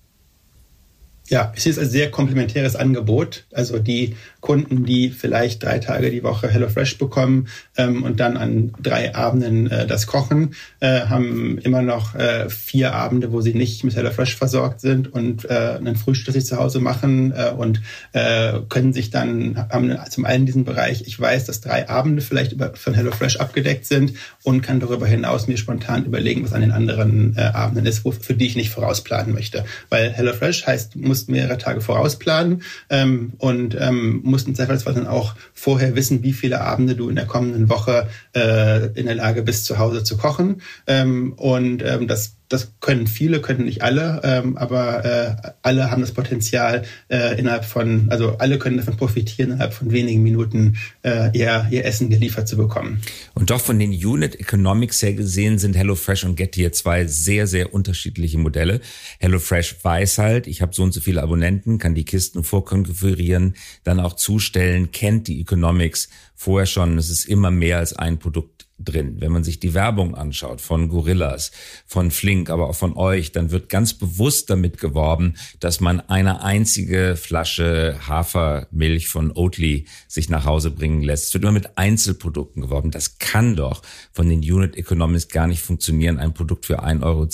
Ja, 1.32 1.54
es 1.56 1.66
ist 1.66 1.80
ein 1.80 1.90
sehr 1.90 2.12
komplementäres 2.12 2.76
Angebot. 2.76 3.46
Also 3.54 3.80
die 3.80 4.18
Kunden, 4.42 4.84
die 4.84 5.12
vielleicht 5.12 5.64
drei 5.64 5.80
Tage 5.80 6.12
die 6.12 6.24
Woche 6.24 6.50
HelloFresh 6.50 6.98
bekommen 6.98 7.48
ähm, 7.78 8.04
und 8.04 8.20
dann 8.20 8.36
an 8.36 8.74
drei 8.82 9.16
Abenden 9.16 9.72
äh, 9.72 9.88
das 9.88 10.08
kochen, 10.08 10.56
äh, 10.82 11.06
haben 11.06 11.58
immer 11.60 11.84
noch 11.84 12.16
äh, 12.16 12.50
vier 12.50 12.94
Abende, 12.94 13.32
wo 13.32 13.40
sie 13.40 13.54
nicht 13.54 13.86
mit 13.86 13.96
HelloFresh 13.96 14.36
versorgt 14.36 14.82
sind 14.82 15.14
und 15.14 15.46
äh, 15.46 15.78
einen 15.78 15.96
Frühstück 15.96 16.34
sich 16.34 16.46
zu 16.46 16.58
Hause 16.58 16.82
machen 16.82 17.32
äh, 17.32 17.52
und 17.52 17.82
äh, 18.12 18.60
können 18.68 18.92
sich 18.92 19.10
dann, 19.10 19.56
haben 19.70 19.98
zum 20.10 20.26
einen 20.26 20.46
diesen 20.46 20.66
Bereich, 20.66 21.04
ich 21.08 21.18
weiß, 21.18 21.46
dass 21.46 21.62
drei 21.62 21.88
Abende 21.88 22.22
vielleicht 22.22 22.52
über, 22.52 22.74
von 22.76 22.94
HelloFresh 22.94 23.38
abgedeckt 23.38 23.86
sind 23.86 24.16
und 24.44 24.64
kann 24.64 24.82
darüber 24.82 25.08
hinaus 25.08 25.48
mir 25.48 25.56
spontan 25.56 26.04
überlegen, 26.04 26.44
was 26.44 26.52
an 26.52 26.60
den 26.60 26.74
anderen 26.74 27.38
äh, 27.38 27.44
Abenden 27.44 27.86
ist, 27.86 28.04
wo, 28.04 28.12
für 28.12 28.34
die 28.34 28.48
ich 28.48 28.58
nicht 28.58 28.72
vorausplanen 28.72 29.34
möchte. 29.34 29.64
Weil 29.88 30.12
HelloFresh 30.12 30.68
heißt, 30.68 30.98
muss 30.98 31.21
mussten 31.22 31.32
mehrere 31.34 31.58
Tage 31.58 31.82
vorausplanen 31.82 32.64
ähm, 32.90 33.34
und 33.38 33.78
ähm, 33.80 34.22
mussten 34.24 34.56
zweifelsfall 34.56 34.96
dann 34.96 35.08
auch 35.08 35.36
vorher 35.54 35.96
wissen, 35.96 36.24
wie 36.24 36.34
viele 36.34 36.62
Abende 36.62 36.96
du 36.96 37.10
in 37.10 37.16
der 37.16 37.28
kommenden 37.28 37.70
Woche 37.70 38.08
äh, 38.36 38.88
in 39.00 39.06
der 39.06 39.16
Lage 39.16 39.44
bist, 39.44 39.66
zu 39.66 39.78
Hause 39.78 40.04
zu 40.04 40.18
kochen. 40.18 40.62
Ähm, 40.88 41.34
und 41.34 41.84
ähm, 41.84 42.08
das 42.08 42.38
das 42.52 42.74
können 42.82 43.08
viele, 43.08 43.40
können 43.40 43.64
nicht 43.64 43.82
alle, 43.82 44.22
ähm, 44.24 44.58
aber 44.58 45.06
äh, 45.06 45.52
alle 45.62 45.90
haben 45.90 46.02
das 46.02 46.12
Potenzial 46.12 46.84
äh, 47.08 47.40
innerhalb 47.40 47.64
von, 47.64 48.08
also 48.10 48.38
alle 48.40 48.60
können 48.60 48.78
davon 48.78 48.98
profitieren, 48.98 49.52
innerhalb 49.52 49.74
von 49.74 49.92
wenigen 49.92 50.22
Minuten 50.22 50.78
äh, 51.04 51.30
ihr, 51.38 51.68
ihr 51.72 51.86
Essen 51.86 52.10
geliefert 52.10 52.50
zu 52.50 52.58
bekommen. 52.58 53.02
Und 53.34 53.52
doch 53.52 53.62
von 53.62 53.80
den 53.80 53.92
Unit 53.92 54.38
Economics 54.38 55.02
her 55.02 55.14
gesehen 55.14 55.60
sind 55.60 55.78
HelloFresh 55.78 56.26
und 56.26 56.36
Getir 56.36 56.74
zwei 56.74 57.06
sehr, 57.06 57.48
sehr 57.48 57.74
unterschiedliche 57.74 58.38
Modelle. 58.38 58.82
HelloFresh 59.20 59.78
weiß 59.82 60.18
halt, 60.18 60.48
ich 60.48 60.62
habe 60.62 60.76
so 60.76 60.84
und 60.84 60.94
so 60.94 61.00
viele 61.00 61.24
Abonnenten, 61.24 61.78
kann 61.78 61.96
die 61.96 62.06
Kisten 62.06 62.44
vorkonfigurieren, 62.44 63.56
dann 63.86 64.02
auch 64.02 64.14
zustellen, 64.14 64.92
kennt 64.92 65.28
die 65.28 65.40
Economics 65.40 66.10
vorher 66.36 66.66
schon. 66.66 66.98
Es 66.98 67.10
ist 67.10 67.26
immer 67.26 67.52
mehr 67.52 67.78
als 67.78 67.94
ein 67.94 68.20
Produkt 68.20 68.61
drin. 68.84 69.18
Wenn 69.20 69.32
man 69.32 69.44
sich 69.44 69.60
die 69.60 69.74
Werbung 69.74 70.16
anschaut 70.16 70.62
von 70.62 70.90
Gorillas, 70.90 71.52
von 71.86 72.12
Flink, 72.12 72.50
aber 72.50 72.70
auch 72.70 72.76
von 72.76 72.96
euch, 72.96 73.32
dann 73.32 73.52
wird 73.52 73.70
ganz 73.70 73.94
bewusst 73.94 74.50
damit 74.50 74.78
geworben, 74.78 75.36
dass 75.60 75.80
man 75.80 76.00
eine 76.00 76.44
einzige 76.44 77.16
Flasche 77.16 77.98
Hafermilch 78.08 79.08
von 79.08 79.32
Oatly 79.32 79.86
sich 80.08 80.30
nach 80.30 80.46
Hause 80.46 80.72
bringen 80.72 81.02
lässt. 81.02 81.28
Es 81.28 81.34
wird 81.34 81.44
immer 81.44 81.52
mit 81.52 81.78
Einzelprodukten 81.78 82.62
geworben. 82.62 82.92
Das 82.92 83.18
kann 83.18 83.56
doch 83.56 83.82
von 84.12 84.30
den 84.30 84.40
Unit 84.40 84.76
Economics 84.76 85.28
gar 85.28 85.48
nicht 85.48 85.62
funktionieren. 85.62 86.18
Ein 86.18 86.34
Produkt 86.34 86.66
für 86.66 86.84
1,10 86.84 87.04
Euro 87.04 87.28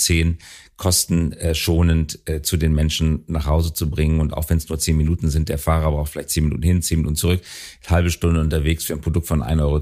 kostenschonend 0.78 2.20
äh, 2.24 2.40
zu 2.40 2.56
den 2.56 2.72
Menschen 2.72 3.24
nach 3.26 3.46
Hause 3.46 3.74
zu 3.74 3.90
bringen. 3.90 4.20
Und 4.20 4.32
auch 4.32 4.48
wenn 4.48 4.58
es 4.58 4.68
nur 4.68 4.78
zehn 4.78 4.96
Minuten 4.96 5.28
sind, 5.28 5.48
der 5.48 5.58
Fahrer 5.58 5.90
braucht 5.90 6.12
vielleicht 6.12 6.30
zehn 6.30 6.44
Minuten 6.44 6.62
hin, 6.62 6.82
zehn 6.82 6.98
Minuten 6.98 7.16
zurück, 7.16 7.42
halbe 7.86 8.10
Stunde 8.10 8.40
unterwegs 8.40 8.84
für 8.84 8.94
ein 8.94 9.00
Produkt 9.00 9.26
von 9.26 9.42
1,10 9.42 9.60
Euro. 9.60 9.80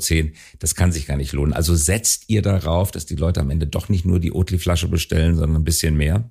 Das 0.58 0.74
kann 0.74 0.92
sich 0.92 1.06
gar 1.06 1.18
nicht 1.18 1.32
lohnen. 1.32 1.52
Also 1.52 1.76
setzt 1.76 2.24
ihr 2.28 2.40
darauf, 2.40 2.90
dass 2.90 3.04
die 3.04 3.14
Leute 3.14 3.40
am 3.40 3.50
Ende 3.50 3.66
doch 3.66 3.90
nicht 3.90 4.06
nur 4.06 4.18
die 4.18 4.32
Oatly-Flasche 4.32 4.88
bestellen, 4.88 5.36
sondern 5.36 5.60
ein 5.60 5.64
bisschen 5.64 5.96
mehr? 5.96 6.30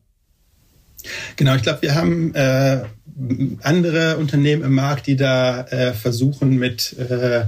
Genau, 1.35 1.55
ich 1.55 1.61
glaube, 1.61 1.83
wir 1.83 1.93
haben 1.93 2.33
äh, 2.33 2.85
andere 3.61 4.17
Unternehmen 4.17 4.63
im 4.63 4.73
Markt, 4.73 5.05
die 5.05 5.15
da 5.15 5.61
äh, 5.67 5.93
versuchen 5.93 6.57
mit 6.57 6.93
äh, 6.97 7.45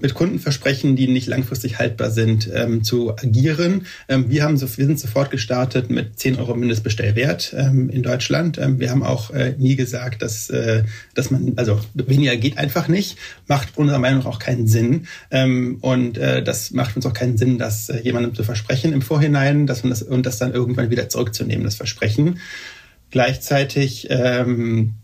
mit 0.00 0.14
Kundenversprechen, 0.14 0.96
die 0.96 1.08
nicht 1.08 1.26
langfristig 1.26 1.78
haltbar 1.78 2.10
sind, 2.10 2.50
ähm, 2.52 2.84
zu 2.84 3.12
agieren. 3.12 3.86
Ähm, 4.08 4.30
wir, 4.30 4.42
haben 4.42 4.56
so, 4.56 4.66
wir 4.76 4.86
sind 4.86 4.98
sofort 4.98 5.30
gestartet 5.30 5.90
mit 5.90 6.18
10 6.18 6.36
Euro 6.36 6.54
Mindestbestellwert 6.54 7.54
ähm, 7.56 7.90
in 7.90 8.02
Deutschland. 8.02 8.58
Ähm, 8.58 8.78
wir 8.78 8.90
haben 8.90 9.02
auch 9.02 9.30
äh, 9.30 9.54
nie 9.58 9.76
gesagt, 9.76 10.22
dass, 10.22 10.50
äh, 10.50 10.84
dass 11.14 11.30
man, 11.30 11.54
also 11.56 11.80
weniger 11.94 12.36
geht 12.36 12.58
einfach 12.58 12.88
nicht, 12.88 13.18
macht 13.46 13.76
unserer 13.76 13.98
Meinung 13.98 14.20
nach 14.20 14.26
auch 14.26 14.38
keinen 14.38 14.66
Sinn. 14.66 15.06
Ähm, 15.30 15.78
und 15.80 16.18
äh, 16.18 16.42
das 16.42 16.70
macht 16.70 16.96
uns 16.96 17.06
auch 17.06 17.14
keinen 17.14 17.36
Sinn, 17.36 17.58
das 17.58 17.88
äh, 17.88 18.00
jemandem 18.00 18.34
zu 18.34 18.44
versprechen 18.44 18.92
im 18.92 19.02
Vorhinein 19.02 19.64
dass 19.66 19.82
man 19.82 19.90
das, 19.90 20.02
und 20.02 20.26
das 20.26 20.38
dann 20.38 20.52
irgendwann 20.52 20.90
wieder 20.90 21.08
zurückzunehmen, 21.08 21.64
das 21.64 21.76
Versprechen. 21.76 22.38
Gleichzeitig 23.10 24.08
ähm, 24.10 24.94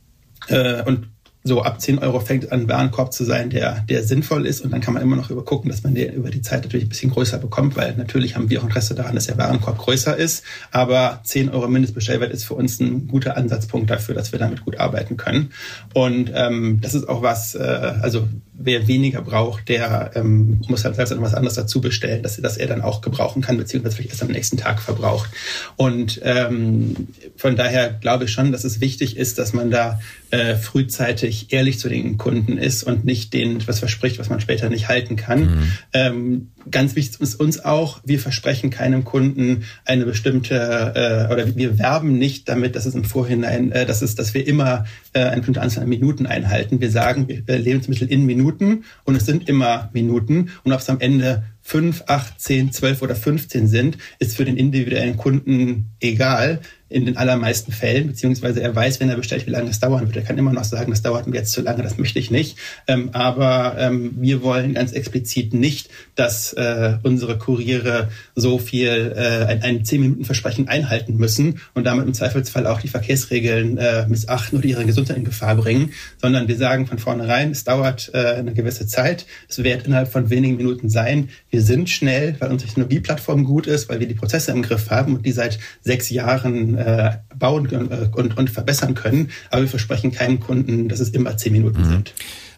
äh, 0.49 0.83
und 0.83 1.09
so 1.43 1.63
ab 1.63 1.81
10 1.81 1.99
Euro 2.01 2.21
fängt 2.21 2.53
an, 2.53 2.69
Warenkorb 2.69 3.13
zu 3.13 3.25
sein, 3.25 3.51
der, 3.51 3.81
der 3.89 4.05
sinnvoll 4.05 4.47
ist. 4.47 4.61
Und 4.61 4.73
dann 4.73 4.81
kann 4.81 4.95
man 4.95 5.03
immer 5.03 5.17
noch 5.17 5.31
übergucken, 5.31 5.71
dass 5.71 5.83
man 5.83 5.95
den 5.95 6.13
über 6.13 6.31
die 6.31 6.43
Zeit 6.43 6.63
natürlich 6.63 6.87
ein 6.87 6.91
bisschen 6.91 7.11
größer 7.11 7.39
bekommt, 7.39 7.77
weil 7.77 7.97
natürlich 7.97 8.37
haben 8.37 8.51
wir 8.51 8.61
auch 8.61 8.65
Interesse 8.65 8.95
daran, 8.95 9.15
dass 9.15 9.27
der 9.27 9.39
Warenkorb 9.39 9.79
größer 9.79 10.17
ist. 10.17 10.45
Aber 10.71 11.21
10 11.25 11.49
Euro 11.49 11.69
Mindestbestellwert 11.69 12.33
ist 12.33 12.45
für 12.45 12.55
uns 12.55 12.79
ein 12.81 13.09
guter 13.09 13.37
Ansatzpunkt 13.37 13.89
dafür, 13.91 14.15
dass 14.15 14.33
wir 14.33 14.39
damit 14.39 14.65
gut 14.65 14.79
arbeiten 14.79 15.17
können. 15.17 15.53
Und 15.95 16.31
ähm, 16.35 16.81
das 16.83 16.95
ist 16.95 17.09
auch 17.09 17.23
was, 17.23 17.55
äh, 17.55 17.59
also 18.03 18.29
wer 18.63 18.87
weniger 18.87 19.23
braucht, 19.23 19.69
der 19.69 20.13
ähm, 20.15 20.61
muss 20.69 20.85
halt 20.85 20.95
selbst 20.95 21.13
noch 21.13 21.23
was 21.23 21.35
anderes 21.35 21.55
dazu 21.55 21.81
bestellen, 21.81 22.23
dass, 22.23 22.37
dass 22.37 22.57
er 22.57 22.67
dann 22.67 22.83
auch 22.83 23.01
gebrauchen 23.01 23.43
kann, 23.43 23.57
beziehungsweise 23.57 23.97
vielleicht 23.97 24.11
erst 24.11 24.23
am 24.23 24.29
nächsten 24.29 24.57
Tag 24.59 24.83
verbraucht. 24.83 25.31
Und 25.77 26.21
ähm, 26.23 27.09
von 27.37 27.57
daher 27.57 27.91
glaube 27.91 28.25
ich 28.25 28.33
schon, 28.33 28.53
dass 28.53 28.65
es 28.65 28.81
wichtig 28.81 29.17
ist, 29.17 29.39
dass 29.39 29.53
man 29.53 29.71
da 29.71 30.01
äh, 30.31 30.57
frühzeitig 30.57 31.53
ehrlich 31.53 31.79
zu 31.79 31.89
den 31.89 32.19
Kunden 32.19 32.59
ist 32.59 32.83
und 32.83 33.05
nicht 33.05 33.33
denen 33.33 33.67
was 33.67 33.79
verspricht, 33.79 34.19
was 34.19 34.29
man 34.29 34.41
später 34.41 34.69
nicht 34.69 34.89
halten 34.89 35.17
kann. 35.17 35.41
Mhm. 35.41 35.73
Ähm, 35.95 36.49
ganz 36.71 36.97
wichtig 36.97 37.21
ist 37.21 37.35
uns 37.37 37.65
auch, 37.65 38.01
wir 38.05 38.19
versprechen 38.19 38.71
keinem 38.71 39.05
Kunden 39.05 39.65
eine 39.85 40.05
bestimmte 40.05 40.55
äh, 40.95 41.33
oder 41.33 41.57
wir 41.57 41.79
werben 41.79 42.19
nicht 42.19 42.49
damit, 42.49 42.77
dass 42.77 42.87
es 42.87 42.95
im 42.95 43.05
Vorhinein, 43.05 43.73
äh, 43.73 43.87
dass 43.87 44.03
es, 44.03 44.15
dass 44.15 44.35
wir 44.35 44.47
immer 44.47 44.85
äh, 45.13 45.21
eine 45.21 45.39
bestimmte 45.39 45.63
Anzahl 45.63 45.85
an 45.85 45.89
Minuten 45.89 46.27
einhalten. 46.27 46.81
Wir 46.81 46.91
sagen 46.91 47.29
äh, 47.29 47.57
Lebensmittel 47.57 48.09
in 48.09 48.27
Minuten 48.27 48.85
und 49.05 49.17
es 49.17 49.27
sind 49.27 49.49
immer 49.49 49.91
Minuten 49.93 50.51
und 50.65 50.73
ob 50.73 50.81
es 50.81 50.89
am 50.91 51.01
Ende 51.01 51.45
fünf, 51.63 52.05
acht, 52.07 52.41
zehn, 52.41 52.73
zwölf 52.73 53.03
oder 53.03 53.15
15 53.15 53.69
sind, 53.69 53.99
ist 54.19 54.37
für 54.37 54.45
den 54.45 54.57
individuellen 54.57 55.17
Kunden 55.17 55.91
egal 56.01 56.61
in 56.91 57.07
den 57.07 57.17
allermeisten 57.17 57.71
Fällen, 57.71 58.09
beziehungsweise 58.09 58.61
er 58.61 58.75
weiß, 58.75 58.99
wenn 58.99 59.09
er 59.09 59.17
bestellt, 59.17 59.47
wie 59.47 59.51
lange 59.51 59.71
es 59.71 59.79
dauern 59.79 60.07
wird. 60.07 60.17
Er 60.17 60.23
kann 60.23 60.37
immer 60.37 60.53
noch 60.53 60.65
sagen, 60.65 60.91
das 60.91 61.03
dauert 61.03 61.29
mir 61.29 61.37
jetzt 61.37 61.53
zu 61.53 61.63
lange, 61.63 61.85
das 61.85 61.97
möchte 61.99 62.19
ich 62.19 62.33
nicht. 62.33 62.59
Ähm, 62.89 63.11
aber 63.13 63.77
ähm, 63.79 64.17
wir 64.17 64.43
wollen 64.43 64.75
ganz 64.75 64.91
explizit 64.93 65.55
nicht, 65.55 65.89
dass 66.17 66.53
äh, 66.53 66.95
unsere 67.05 67.39
Kuriere 67.39 68.09
so 68.35 68.59
viel 68.59 69.15
äh, 69.17 69.45
ein, 69.47 69.63
ein 69.63 69.83
10-Minuten-Versprechen 69.85 70.67
einhalten 70.67 71.17
müssen 71.17 71.61
und 71.75 71.85
damit 71.85 72.07
im 72.07 72.15
Zweifelsfall 72.15 72.67
auch 72.67 72.81
die 72.81 72.89
Verkehrsregeln 72.89 73.79
äh, 73.79 74.07
missachten 74.09 74.59
oder 74.59 74.67
ihre 74.67 74.85
Gesundheit 74.85 75.17
in 75.17 75.25
Gefahr 75.25 75.55
bringen, 75.55 75.93
sondern 76.21 76.49
wir 76.49 76.57
sagen 76.57 76.89
von 76.89 76.99
vornherein, 76.99 77.53
es 77.53 77.63
dauert 77.63 78.11
äh, 78.15 78.19
eine 78.19 78.53
gewisse 78.53 78.89
Zeit, 78.89 79.27
es 79.49 79.63
wird 79.63 79.87
innerhalb 79.87 80.11
von 80.11 80.29
wenigen 80.29 80.57
Minuten 80.57 80.89
sein. 80.89 81.29
Wir 81.51 81.63
sind 81.63 81.89
schnell, 81.89 82.35
weil 82.41 82.51
unsere 82.51 82.69
Technologieplattform 82.69 83.45
gut 83.45 83.69
ist, 83.69 83.89
weil 83.89 84.01
wir 84.01 84.09
die 84.09 84.15
Prozesse 84.15 84.51
im 84.51 84.63
Griff 84.63 84.91
haben 84.91 85.15
und 85.15 85.25
die 85.25 85.33
seit 85.33 85.61
sechs 85.83 86.11
Jahren 86.11 86.80
äh, 86.81 87.19
bauen 87.39 87.69
äh, 87.71 88.09
und, 88.15 88.37
und 88.37 88.51
verbessern 88.51 88.95
können. 88.95 89.31
Aber 89.51 89.63
wir 89.63 89.69
versprechen 89.69 90.13
keinem 90.13 90.41
Kunden, 90.41 90.89
dass 90.89 91.01
es 91.01 91.11
immer 91.11 91.37
zehn 91.37 91.53
Minuten 91.53 91.83
mhm. 91.83 91.91
sind. 91.91 92.15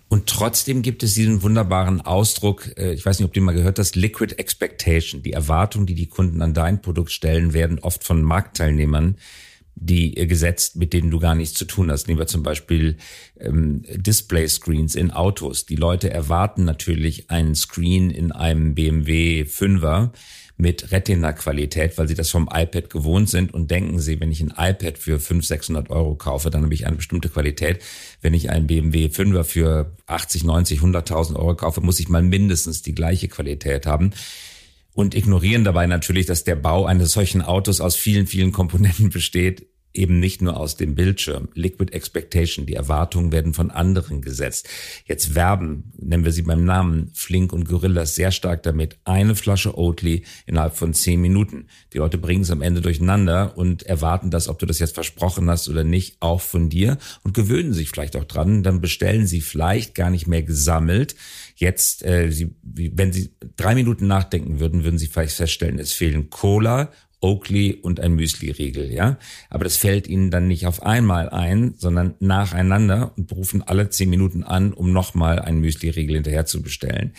Und 0.09 0.27
trotzdem 0.27 0.83
gibt 0.83 1.03
es 1.03 1.15
diesen 1.15 1.43
wunderbaren 1.43 2.03
Ausdruck, 2.03 2.71
äh, 2.77 2.93
ich 2.93 3.05
weiß 3.05 3.19
nicht, 3.19 3.27
ob 3.27 3.33
du 3.33 3.41
mal 3.41 3.55
gehört 3.55 3.79
hast, 3.79 3.97
Liquid 3.97 4.35
Expectation. 4.37 5.23
Die 5.23 5.33
Erwartungen, 5.33 5.87
die 5.87 5.95
die 5.95 6.07
Kunden 6.07 6.43
an 6.43 6.55
dein 6.55 6.83
Produkt 6.83 7.13
stellen, 7.13 7.55
werden 7.55 7.79
oft 7.79 8.05
von 8.05 8.23
Marktteilnehmern 8.23 9.17
die 9.75 10.17
äh, 10.17 10.27
gesetzt, 10.27 10.77
mit 10.77 10.93
denen 10.93 11.11
du 11.11 11.19
gar 11.19 11.35
nichts 11.35 11.55
zu 11.55 11.65
tun 11.65 11.91
hast. 11.91 12.07
Nehmen 12.07 12.19
wir 12.19 12.27
zum 12.27 12.43
Beispiel 12.43 12.97
ähm, 13.41 13.83
Display-Screens 13.89 14.95
in 14.95 15.11
Autos. 15.11 15.67
Die 15.67 15.77
Leute 15.77 16.11
erwarten 16.11 16.65
natürlich 16.65 17.31
einen 17.31 17.55
Screen 17.55 18.11
in 18.11 18.33
einem 18.33 18.75
BMW 18.75 19.43
5er 19.43 20.11
mit 20.63 20.93
Retina-Qualität, 20.93 21.99
weil 21.99 22.07
sie 22.07 22.15
das 22.15 22.31
vom 22.31 22.49
iPad 22.51 22.89
gewohnt 22.89 23.29
sind 23.29 23.53
und 23.53 23.71
denken 23.71 23.99
sie, 23.99 24.21
wenn 24.21 24.31
ich 24.31 24.41
ein 24.41 24.55
iPad 24.57 24.97
für 24.97 25.19
500, 25.19 25.45
600 25.45 25.91
Euro 25.91 26.15
kaufe, 26.15 26.51
dann 26.51 26.63
habe 26.63 26.73
ich 26.73 26.87
eine 26.87 26.97
bestimmte 26.97 27.29
Qualität. 27.29 27.83
Wenn 28.21 28.33
ich 28.33 28.49
einen 28.49 28.69
BMW 28.69 29.07
5er 29.07 29.43
für 29.43 29.97
80, 30.07 30.45
90, 30.45 30.79
100.000 30.79 31.35
Euro 31.35 31.57
kaufe, 31.57 31.81
muss 31.81 31.99
ich 31.99 32.09
mal 32.09 32.23
mindestens 32.23 32.81
die 32.81 32.95
gleiche 32.95 33.27
Qualität 33.27 33.87
haben 33.87 34.13
und 34.95 35.17
ignorieren 35.17 35.65
dabei 35.65 35.87
natürlich, 35.87 36.27
dass 36.27 36.45
der 36.45 36.57
Bau 36.57 36.87
eines 36.87 37.13
solchen 37.13 37.43
Autos 37.43 37.81
aus 37.81 37.97
vielen, 37.97 38.29
vielen 38.29 38.53
Komponenten 38.53 39.11
besteht, 39.11 39.67
eben 39.95 40.21
nicht 40.21 40.43
nur 40.43 40.57
aus 40.57 40.77
dem 40.77 40.95
Bildschirm. 40.95 41.49
Liquid 41.55 41.93
Expectation, 41.93 42.67
die 42.67 42.75
Erwartungen 42.75 43.33
werden 43.33 43.55
von 43.55 43.71
anderen 43.71 44.23
gesetzt. 44.23 44.69
Jetzt 45.07 45.35
werben, 45.35 45.93
nennen 45.99 46.25
wir 46.25 46.33
sie 46.33 46.43
beim 46.43 46.65
Namen, 46.65 47.11
Flink 47.15 47.53
und 47.53 47.69
Gorillas 47.69 48.15
sehr 48.15 48.31
stark 48.31 48.63
damit. 48.63 48.97
Eine 49.05 49.35
Flasche 49.35 49.77
Oatly 49.77 50.25
innerhalb 50.47 50.77
von 50.77 50.95
zehn 50.95 51.21
Minuten. 51.21 51.67
Die 51.93 51.99
Leute 51.99 52.19
bringen 52.19 52.43
es 52.43 52.51
am 52.51 52.63
Ende 52.63 52.81
durcheinander 52.81 53.57
und 53.57 53.83
erwarten 53.83 54.31
das, 54.31 54.49
ob 54.49 54.59
du 54.59 54.67
das 54.67 54.79
jetzt 54.79 54.95
versprochen 54.95 55.49
hast 55.51 55.69
oder 55.69 55.85
nicht, 55.85 56.17
auch 56.21 56.41
von 56.41 56.69
dir 56.69 56.99
und 57.23 57.35
gewöhnen 57.35 57.73
sich 57.73 57.91
vielleicht 57.91 58.17
auch 58.17 58.25
dran. 58.25 58.63
Dann 58.63 58.81
bestellen 58.81 59.27
sie 59.27 59.41
vielleicht 59.41 59.95
gar 59.95 60.11
nicht 60.11 60.27
mehr 60.27 60.43
gesammelt. 60.43 61.15
Jetzt, 61.57 62.05
äh, 62.05 62.31
sie, 62.31 62.55
wenn 62.63 63.13
sie 63.13 63.31
drei 63.57 63.75
Minuten 63.75 64.07
nachdenken 64.07 64.61
würden, 64.61 64.85
würden 64.85 64.99
sie 64.99 65.07
vielleicht 65.07 65.37
feststellen, 65.37 65.79
es 65.79 65.93
fehlen 65.93 66.31
Cola 66.31 66.91
Oakley 67.23 67.79
und 67.81 68.01
ein 68.01 68.15
Müsli-Riegel, 68.15 68.93
ja. 68.93 69.17
Aber 69.49 69.65
das 69.65 69.77
fällt 69.77 70.09
ihnen 70.09 70.31
dann 70.31 70.49
nicht 70.49 70.67
auf 70.67 70.83
einmal 70.83 71.31
ein, 71.31 71.75
sondern 71.79 72.15
nacheinander 72.21 73.13
und 73.17 73.29
berufen 73.29 73.63
alle 73.63 73.89
zehn 73.89 74.11
Minuten 74.11 74.43
an, 74.43 74.73
um 74.73 74.93
nochmal 74.93 75.39
einen 75.39 75.61
Müsli-Riegel 75.61 76.17
hinterher 76.17 76.47
zu 76.47 76.63
bestellen. 76.63 77.15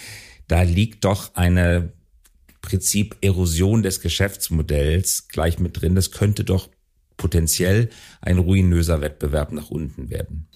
Da 0.47 0.61
liegt 0.61 1.05
doch 1.05 1.35
eine 1.35 1.93
Prinzip 2.61 3.17
Erosion 3.21 3.81
des 3.81 4.01
Geschäftsmodells 4.01 5.29
gleich 5.29 5.59
mit 5.59 5.81
drin. 5.81 5.95
Das 5.95 6.11
könnte 6.11 6.43
doch 6.43 6.69
potenziell 7.17 7.89
ein 8.21 8.37
ruinöser 8.37 9.01
Wettbewerb 9.01 9.51
nach 9.51 9.69
unten 9.69 10.09
werden. 10.09 10.47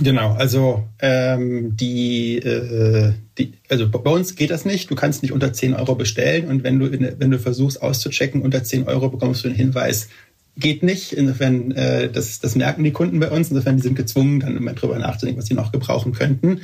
Genau, 0.00 0.34
also 0.34 0.84
ähm, 1.00 1.76
die, 1.76 2.36
äh, 2.38 3.12
die, 3.36 3.54
also 3.68 3.88
bei 3.88 4.10
uns 4.10 4.36
geht 4.36 4.50
das 4.50 4.64
nicht. 4.64 4.90
Du 4.90 4.94
kannst 4.94 5.22
nicht 5.22 5.32
unter 5.32 5.52
10 5.52 5.74
Euro 5.74 5.96
bestellen 5.96 6.46
und 6.46 6.62
wenn 6.62 6.78
du 6.78 6.90
wenn 6.90 7.30
du 7.30 7.38
versuchst 7.38 7.82
auszuchecken 7.82 8.42
unter 8.42 8.62
10 8.62 8.86
Euro 8.86 9.08
bekommst 9.08 9.44
du 9.44 9.48
den 9.48 9.56
Hinweis, 9.56 10.08
geht 10.56 10.82
nicht. 10.82 11.12
Insofern, 11.12 11.72
äh, 11.72 12.10
das, 12.10 12.38
das 12.40 12.54
merken 12.54 12.84
die 12.84 12.92
Kunden 12.92 13.18
bei 13.18 13.30
uns. 13.30 13.50
Insofern, 13.50 13.76
die 13.76 13.82
sind 13.82 13.96
gezwungen, 13.96 14.40
dann 14.40 14.56
immer 14.56 14.74
drüber 14.74 14.98
nachzudenken, 14.98 15.40
was 15.40 15.46
sie 15.46 15.54
noch 15.54 15.72
gebrauchen 15.72 16.12
könnten. 16.12 16.60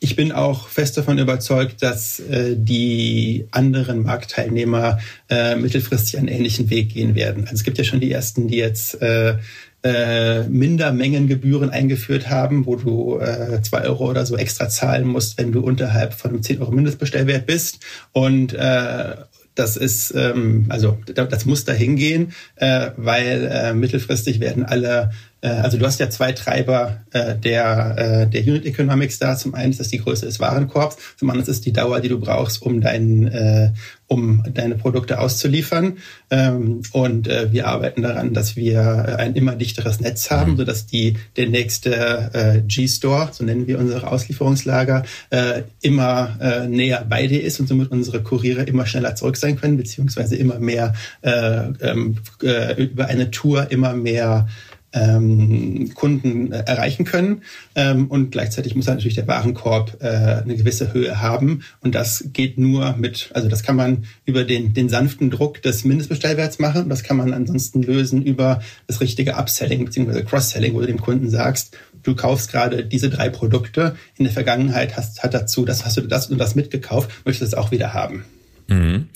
ich 0.00 0.14
bin 0.14 0.30
auch 0.30 0.68
fest 0.68 0.96
davon 0.96 1.18
überzeugt, 1.18 1.82
dass 1.82 2.20
äh, 2.20 2.54
die 2.56 3.48
anderen 3.50 4.04
Marktteilnehmer 4.04 5.00
äh, 5.28 5.56
mittelfristig 5.56 6.18
einen 6.18 6.28
ähnlichen 6.28 6.70
Weg 6.70 6.90
gehen 6.90 7.14
werden. 7.16 7.44
Also 7.44 7.54
es 7.54 7.64
gibt 7.64 7.78
ja 7.78 7.84
schon 7.84 8.00
die 8.00 8.12
ersten, 8.12 8.46
die 8.46 8.56
jetzt 8.56 9.02
äh, 9.02 9.38
äh, 9.82 10.42
Mindermengengebühren 10.48 11.70
eingeführt 11.70 12.28
haben, 12.28 12.66
wo 12.66 12.76
du 12.76 13.18
äh, 13.18 13.62
zwei 13.62 13.82
Euro 13.82 14.10
oder 14.10 14.26
so 14.26 14.36
extra 14.36 14.68
zahlen 14.68 15.06
musst, 15.06 15.38
wenn 15.38 15.52
du 15.52 15.60
unterhalb 15.60 16.14
von 16.14 16.32
einem 16.32 16.42
10 16.42 16.60
Euro 16.60 16.72
Mindestbestellwert 16.72 17.46
bist. 17.46 17.80
Und 18.12 18.54
äh, 18.54 19.16
das 19.54 19.76
ist, 19.76 20.14
ähm, 20.16 20.66
also 20.68 20.98
das 21.06 21.44
muss 21.44 21.64
da 21.64 21.72
hingehen, 21.72 22.32
äh, 22.56 22.90
weil 22.96 23.48
äh, 23.50 23.74
mittelfristig 23.74 24.40
werden 24.40 24.64
alle 24.64 25.10
also 25.46 25.78
du 25.78 25.86
hast 25.86 26.00
ja 26.00 26.10
zwei 26.10 26.32
Treiber 26.32 26.98
äh, 27.12 27.36
der, 27.36 27.94
äh, 27.96 28.26
der 28.26 28.42
Unit 28.42 28.66
Economics 28.66 29.18
da. 29.18 29.36
Zum 29.36 29.54
einen 29.54 29.70
ist 29.70 29.80
das 29.80 29.88
die 29.88 29.98
Größe 29.98 30.26
des 30.26 30.40
Warenkorbs, 30.40 30.96
zum 31.16 31.30
anderen 31.30 31.48
ist 31.48 31.56
es 31.56 31.60
die 31.60 31.72
Dauer, 31.72 32.00
die 32.00 32.08
du 32.08 32.18
brauchst, 32.18 32.60
um, 32.62 32.80
dein, 32.80 33.28
äh, 33.28 33.72
um 34.08 34.42
deine 34.52 34.74
Produkte 34.74 35.20
auszuliefern. 35.20 35.98
Ähm, 36.30 36.82
und 36.92 37.28
äh, 37.28 37.52
wir 37.52 37.68
arbeiten 37.68 38.02
daran, 38.02 38.34
dass 38.34 38.56
wir 38.56 39.16
ein 39.18 39.34
immer 39.34 39.54
dichteres 39.54 40.00
Netz 40.00 40.30
haben, 40.30 40.52
mhm. 40.52 40.56
sodass 40.56 40.86
die, 40.86 41.16
der 41.36 41.48
nächste 41.48 42.30
äh, 42.32 42.62
G-Store, 42.66 43.28
so 43.32 43.44
nennen 43.44 43.66
wir 43.66 43.78
unsere 43.78 44.08
Auslieferungslager, 44.08 45.04
äh, 45.30 45.62
immer 45.82 46.36
äh, 46.40 46.66
näher 46.66 47.06
bei 47.08 47.26
dir 47.26 47.42
ist 47.42 47.60
und 47.60 47.68
somit 47.68 47.90
unsere 47.92 48.22
Kuriere 48.22 48.62
immer 48.62 48.86
schneller 48.86 49.14
zurück 49.14 49.36
sein 49.36 49.56
können, 49.60 49.76
beziehungsweise 49.76 50.36
immer 50.36 50.58
mehr 50.58 50.94
äh, 51.22 51.68
ähm, 51.80 52.16
äh, 52.42 52.82
über 52.82 53.06
eine 53.06 53.30
Tour 53.30 53.70
immer 53.70 53.94
mehr 53.94 54.48
ähm, 54.92 55.92
Kunden 55.94 56.52
äh, 56.52 56.60
erreichen 56.66 57.04
können. 57.04 57.42
Ähm, 57.74 58.06
und 58.06 58.30
gleichzeitig 58.30 58.74
muss 58.74 58.86
natürlich 58.86 59.14
der 59.14 59.26
Warenkorb 59.26 59.98
äh, 60.00 60.06
eine 60.06 60.56
gewisse 60.56 60.92
Höhe 60.92 61.20
haben. 61.20 61.62
Und 61.80 61.94
das 61.94 62.24
geht 62.32 62.58
nur 62.58 62.96
mit, 62.96 63.30
also 63.34 63.48
das 63.48 63.62
kann 63.62 63.76
man 63.76 64.04
über 64.24 64.44
den, 64.44 64.74
den 64.74 64.88
sanften 64.88 65.30
Druck 65.30 65.62
des 65.62 65.84
Mindestbestellwerts 65.84 66.58
machen. 66.58 66.88
Das 66.88 67.02
kann 67.02 67.16
man 67.16 67.34
ansonsten 67.34 67.82
lösen 67.82 68.22
über 68.22 68.60
das 68.86 69.00
richtige 69.00 69.36
Upselling 69.36 69.84
bzw. 69.84 70.22
Cross-Selling, 70.22 70.74
wo 70.74 70.80
du 70.80 70.86
dem 70.86 71.00
Kunden 71.00 71.28
sagst, 71.28 71.76
du 72.02 72.14
kaufst 72.14 72.50
gerade 72.50 72.84
diese 72.84 73.10
drei 73.10 73.28
Produkte. 73.28 73.96
In 74.16 74.24
der 74.24 74.32
Vergangenheit 74.32 74.96
hast, 74.96 75.22
hat 75.22 75.34
dazu, 75.34 75.64
das 75.64 75.84
hast 75.84 75.96
du 75.96 76.02
das 76.02 76.30
und 76.30 76.38
das 76.38 76.54
mitgekauft, 76.54 77.10
möchtest 77.24 77.52
es 77.52 77.58
auch 77.58 77.70
wieder 77.70 77.92
haben. 77.92 78.24
Mhm. 78.68 79.08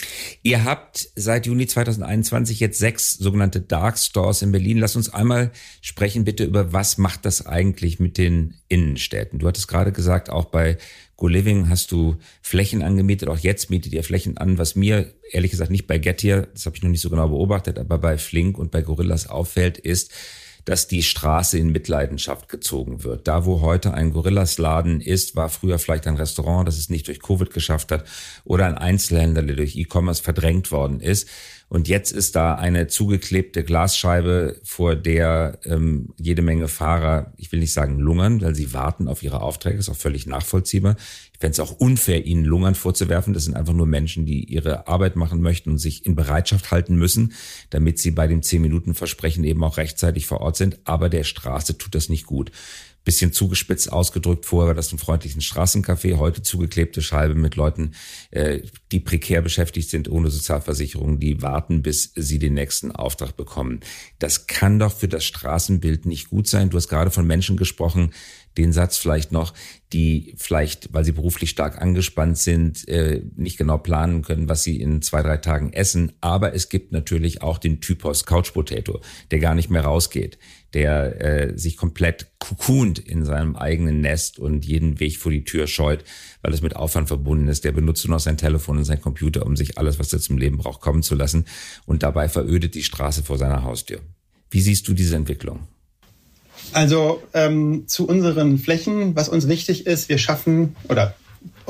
Ihr 0.43 0.65
habt 0.65 1.09
seit 1.15 1.47
Juni 1.47 1.67
2021 1.67 2.59
jetzt 2.59 2.79
sechs 2.79 3.13
sogenannte 3.13 3.61
Dark 3.61 3.99
Stores 3.99 4.41
in 4.41 4.51
Berlin. 4.51 4.79
Lass 4.79 4.97
uns 4.97 5.13
einmal 5.13 5.53
sprechen 5.83 6.25
bitte 6.25 6.45
über, 6.45 6.73
was 6.73 6.97
macht 6.97 7.27
das 7.27 7.47
eigentlich 7.47 8.01
mit 8.01 8.17
den 8.17 8.55
Innenstädten? 8.69 9.39
Du 9.39 9.47
hattest 9.47 9.69
gerade 9.69 9.93
gesagt, 9.93 10.31
auch 10.31 10.47
bei 10.47 10.79
Go 11.17 11.29
Living 11.29 11.69
hast 11.69 11.93
du 11.93 12.17
Flächen 12.41 12.83
angemietet. 12.83 13.29
Auch 13.29 13.39
jetzt 13.39 13.69
mietet 13.69 13.93
ihr 13.93 14.03
Flächen 14.03 14.39
an, 14.39 14.57
was 14.57 14.75
mir 14.75 15.13
ehrlich 15.31 15.51
gesagt 15.51 15.71
nicht 15.71 15.87
bei 15.87 15.99
Gettier, 15.99 16.49
das 16.55 16.65
habe 16.65 16.77
ich 16.77 16.83
noch 16.83 16.91
nicht 16.91 17.03
so 17.03 17.11
genau 17.11 17.29
beobachtet, 17.29 17.79
aber 17.79 17.99
bei 17.99 18.17
Flink 18.17 18.59
und 18.59 18.71
bei 18.71 18.81
Gorillas 18.81 19.29
auffällt, 19.29 19.77
ist, 19.79 20.13
dass 20.65 20.87
die 20.87 21.03
Straße 21.03 21.59
in 21.59 21.73
Mitleidenschaft 21.73 22.49
gezogen 22.49 23.05
wird. 23.05 23.27
Da, 23.27 23.45
wo 23.45 23.61
heute 23.61 23.95
ein 23.95 24.13
Gorillas-Laden 24.13 25.01
ist, 25.01 25.35
war 25.35 25.49
früher 25.49 25.79
vielleicht 25.79 26.07
ein 26.07 26.17
Restaurant, 26.17 26.69
das 26.69 26.79
es 26.79 26.91
nicht 26.91 27.09
durch 27.09 27.21
Covid 27.21 27.53
geschafft 27.53 27.91
hat, 27.91 28.05
oder 28.45 28.67
ein 28.67 28.79
Einzelhändler, 28.79 29.43
der 29.43 29.57
durch 29.57 29.77
E-Commerce 29.77 30.23
verdrängt 30.23 30.71
worden 30.71 31.01
ist. 31.01 31.29
Und 31.69 31.89
jetzt 31.89 32.13
ist 32.13 32.37
da 32.37 32.55
eine 32.55 32.87
zugeklebte 32.87 33.65
Glasscheibe, 33.65 34.61
vor 34.63 34.95
der 34.95 35.59
ähm, 35.65 36.11
jede 36.19 36.43
Menge 36.43 36.69
Fahrer, 36.69 37.33
ich 37.39 37.51
will 37.51 37.61
nicht 37.61 37.73
sagen 37.73 37.99
lungern, 37.99 38.43
weil 38.43 38.55
sie 38.55 38.75
warten 38.75 39.09
auf 39.09 39.23
ihre 39.23 39.41
Aufträge, 39.41 39.79
ist 39.79 39.89
auch 39.89 39.97
völlig 39.97 40.27
nachvollziehbar. 40.27 40.97
Fände 41.43 41.55
es 41.55 41.61
auch 41.61 41.73
unfair, 41.73 42.25
ihnen 42.25 42.45
lungern 42.45 42.77
vorzuwerfen. 42.77 43.35
Das 43.35 43.47
sind 43.47 43.57
einfach 43.57 43.73
nur 43.73 43.87
Menschen, 43.87 44.27
die 44.27 44.45
ihre 44.45 44.87
Arbeit 44.87 45.17
machen 45.17 45.41
möchten 45.41 45.71
und 45.71 45.79
sich 45.79 46.07
in 46.07 46.15
Bereitschaft 46.15 46.71
halten 46.71 46.95
müssen, 46.95 47.33
damit 47.71 47.99
sie 47.99 48.13
bei 48.13 48.29
dem 48.29 48.43
10-Minuten-Versprechen 48.43 49.43
eben 49.43 49.65
auch 49.65 49.77
rechtzeitig 49.77 50.27
vor 50.27 50.41
Ort 50.41 50.57
sind. 50.57 50.79
Aber 50.85 51.09
der 51.09 51.25
Straße 51.25 51.77
tut 51.77 51.97
das 51.97 52.09
nicht 52.09 52.27
gut 52.27 52.53
bisschen 53.05 53.33
zugespitzt 53.33 53.93
ausgedrückt. 53.93 54.47
Vorher 54.47 54.69
war 54.69 54.75
das 54.75 54.93
ein 54.93 54.99
freundlichen 54.99 55.41
Straßencafé, 55.41 56.19
heute 56.19 56.43
zugeklebte 56.43 57.03
Scheibe 57.03 57.35
mit 57.35 57.57
Leuten, 57.57 57.95
äh, 58.31 58.61
die 58.93 59.01
prekär 59.01 59.43
beschäftigt 59.43 59.91
sind, 59.91 60.09
ohne 60.09 60.31
Sozialversicherung, 60.31 61.19
die 61.19 61.43
warten, 61.43 61.83
bis 61.83 62.13
sie 62.15 62.39
den 62.39 62.55
nächsten 62.55 62.93
Auftrag 62.93 63.37
bekommen. 63.37 63.81
Das 64.19 64.47
kann 64.47 64.79
doch 64.79 64.95
für 64.95 65.09
das 65.09 65.25
Straßenbild 65.25 66.07
nicht 66.07 66.31
gut 66.31 66.47
sein. 66.47 66.71
Du 66.71 66.77
hast 66.77 66.89
gerade 66.89 67.11
von 67.11 67.27
Menschen 67.27 67.57
gesprochen, 67.57 68.13
den 68.57 68.73
Satz 68.73 68.97
vielleicht 68.97 69.33
noch, 69.33 69.55
die 69.93 70.35
vielleicht, 70.39 70.93
weil 70.93 71.05
sie 71.05 71.13
beruflich 71.13 71.51
stark 71.51 71.81
angespannt 71.81 72.39
sind, 72.39 72.89
äh, 72.89 73.23
nicht 73.37 73.59
genau 73.59 73.79
planen 73.79 74.23
können, 74.23 74.49
was 74.49 74.63
sie 74.63 74.81
in 74.81 75.03
zwei, 75.03 75.23
drei 75.23 75.37
Tagen 75.37 75.73
essen. 75.73 76.13
Aber 76.21 76.55
es 76.55 76.69
gibt 76.69 76.93
natürlich 76.93 77.43
auch 77.43 77.59
den 77.59 77.81
Typos 77.81 78.25
Couch 78.25 78.53
Potato, 78.53 79.01
der 79.31 79.39
gar 79.39 79.55
nicht 79.55 79.71
mehr 79.71 79.85
rausgeht, 79.85 80.39
der 80.73 81.21
äh, 81.21 81.59
sich 81.59 81.77
komplett 81.77 82.27
kukunt 82.39 82.99
in 82.99 83.25
seinem 83.25 83.57
eigenen 83.57 84.01
Nest 84.01 84.39
und 84.39 84.65
jeden 84.65 84.99
Weg 85.01 85.19
vor 85.19 85.33
die 85.33 85.45
Tür 85.45 85.67
scheut, 85.67 86.05
weil 86.41 86.55
es 86.55 86.63
mit 86.63 86.77
Aufwand 86.77 87.09
verbunden 87.09 87.49
ist. 87.49 87.65
Der 87.65 87.73
benutzt 87.73 88.07
nur 88.07 88.17
noch 88.17 88.23
sein 88.23 88.39
Telefon 88.39 88.79
und 88.79 88.85
sein 88.85 89.01
Computer, 89.01 89.45
um 89.45 89.57
sich 89.57 89.79
alles, 89.79 89.99
was 89.99 90.13
er 90.13 90.21
zum 90.21 90.39
Leben 90.39 90.59
braucht, 90.59 90.81
kommen 90.81 91.03
zu 91.03 91.15
lassen. 91.15 91.45
Und 91.85 92.03
dabei 92.03 92.29
verödet 92.29 92.75
die 92.75 92.83
Straße 92.83 93.23
vor 93.23 93.37
seiner 93.37 93.63
Haustür. 93.63 94.01
Wie 94.51 94.61
siehst 94.61 94.89
du 94.89 94.95
diese 94.95 95.17
Entwicklung? 95.17 95.67
Also 96.73 97.23
ähm, 97.35 97.85
zu 97.87 98.09
unseren 98.09 98.59
Flächen, 98.59 99.15
was 99.15 99.29
uns 99.29 99.49
wichtig 99.49 99.87
ist, 99.87 100.09
wir 100.09 100.19
schaffen 100.19 100.77
oder 100.89 101.15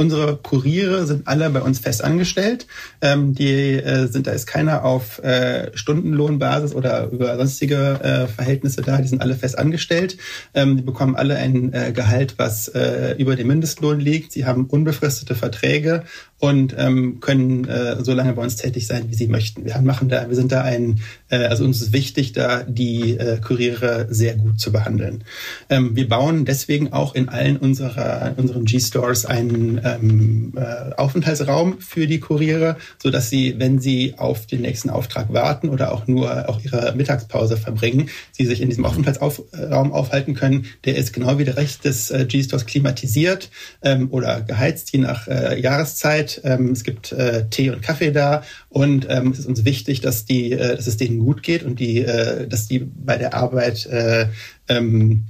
Unsere 0.03 0.37
Kuriere 0.37 1.07
sind 1.07 1.29
alle 1.29 1.49
bei 1.51 1.63
uns 1.63 1.79
fest 1.79 2.03
angestellt. 2.03 2.67
Ähm, 3.01 3.37
die 3.37 3.75
äh, 3.75 4.09
sind, 4.09 4.27
da 4.27 4.33
ist 4.33 4.49
keiner 4.49 4.85
auf 4.85 5.23
äh, 5.23 5.71
Stundenlohnbasis 5.77 6.75
oder 6.75 7.09
über 7.13 7.37
sonstige 7.37 8.01
äh, 8.03 8.27
Verhältnisse 8.27 8.83
da. 8.83 9.01
Die 9.01 9.07
sind 9.07 9.23
alle 9.23 9.37
fest 9.37 9.57
angestellt. 9.57 10.17
Ähm, 10.55 10.77
die 10.77 10.83
bekommen 10.83 11.15
alle 11.15 11.37
ein 11.37 11.73
äh, 11.73 11.93
Gehalt, 11.93 12.35
was 12.37 12.67
äh, 12.67 13.15
über 13.17 13.37
dem 13.37 13.47
Mindestlohn 13.47 14.01
liegt. 14.01 14.33
Sie 14.33 14.45
haben 14.45 14.67
unbefristete 14.67 15.37
Verträge 15.37 16.03
und 16.43 16.75
ähm, 16.77 17.21
können 17.21 17.69
äh, 17.69 18.03
so 18.03 18.13
lange 18.13 18.33
bei 18.33 18.43
uns 18.43 18.57
tätig 18.57 18.89
sein, 18.89 19.05
wie 19.09 19.15
sie 19.15 19.29
möchten. 19.29 19.65
Wir 19.65 19.81
machen 19.81 20.09
da, 20.09 20.29
wir 20.29 20.35
sind 20.35 20.51
da 20.51 20.63
ein, 20.63 21.01
äh, 21.29 21.37
also 21.37 21.63
uns 21.63 21.81
ist 21.81 21.93
wichtig, 21.93 22.33
da 22.33 22.65
die 22.65 23.17
äh, 23.17 23.39
Kuriere 23.41 24.09
sehr 24.11 24.35
gut 24.35 24.59
zu 24.59 24.73
behandeln. 24.73 25.23
Ähm, 25.71 25.95
wir 25.95 26.09
bauen 26.09 26.45
deswegen 26.45 26.93
auch 26.93 27.15
in 27.15 27.29
allen 27.29 27.59
unserer 27.59 28.35
unseren 28.37 28.65
G-Stores 28.65 29.25
einen 29.25 29.81
ähm, 29.85 29.92
äh, 30.01 30.95
Aufenthaltsraum 30.97 31.81
für 31.81 32.07
die 32.07 32.21
Kuriere, 32.21 32.77
so 33.03 33.11
dass 33.11 33.31
sie, 33.31 33.55
wenn 33.59 33.79
sie 33.79 34.15
auf 34.17 34.47
den 34.47 34.63
nächsten 34.63 34.91
Auftrag 34.91 35.33
warten 35.33 35.69
oder 35.69 35.93
auch 35.93 36.07
nur 36.07 36.49
auch 36.49 36.61
ihre 36.63 36.95
Mittagspause 36.95 37.57
verbringen, 37.57 38.09
sie 38.33 38.47
sich 38.47 38.61
in 38.61 38.69
diesem 38.69 38.85
Aufenthaltsraum 38.85 39.93
aufhalten 39.93 40.35
können. 40.35 40.67
Der 40.85 40.97
ist 40.97 41.13
genau 41.13 41.39
wie 41.39 41.45
der 41.45 41.57
Rest 41.57 41.85
des 41.85 42.11
äh, 42.11 42.25
G-Stores 42.27 42.67
klimatisiert 42.67 43.51
ähm, 43.83 44.09
oder 44.11 44.41
geheizt, 44.43 44.93
je 44.93 45.01
nach 45.01 45.29
äh, 45.29 45.61
Jahreszeit. 45.61 46.41
Ähm, 46.45 46.71
es 46.71 46.85
gibt 46.85 47.13
äh, 47.13 47.47
Tee 47.51 47.71
und 47.71 47.83
Kaffee 47.83 48.13
da 48.13 48.43
und 48.69 49.07
ähm, 49.09 49.31
es 49.33 49.41
ist 49.41 49.47
uns 49.47 49.65
wichtig, 49.65 50.01
dass 50.01 50.25
die, 50.25 50.53
äh, 50.53 50.77
dass 50.77 50.87
es 50.87 50.97
denen 50.97 51.19
gut 51.21 51.43
geht 51.43 51.63
und 51.63 51.81
die, 51.81 51.99
äh, 51.99 52.47
dass 52.47 52.69
die 52.69 52.81
bei 52.81 53.17
der 53.17 53.35
Arbeit 53.35 53.87
äh, 53.87 54.29
ähm, 54.69 55.25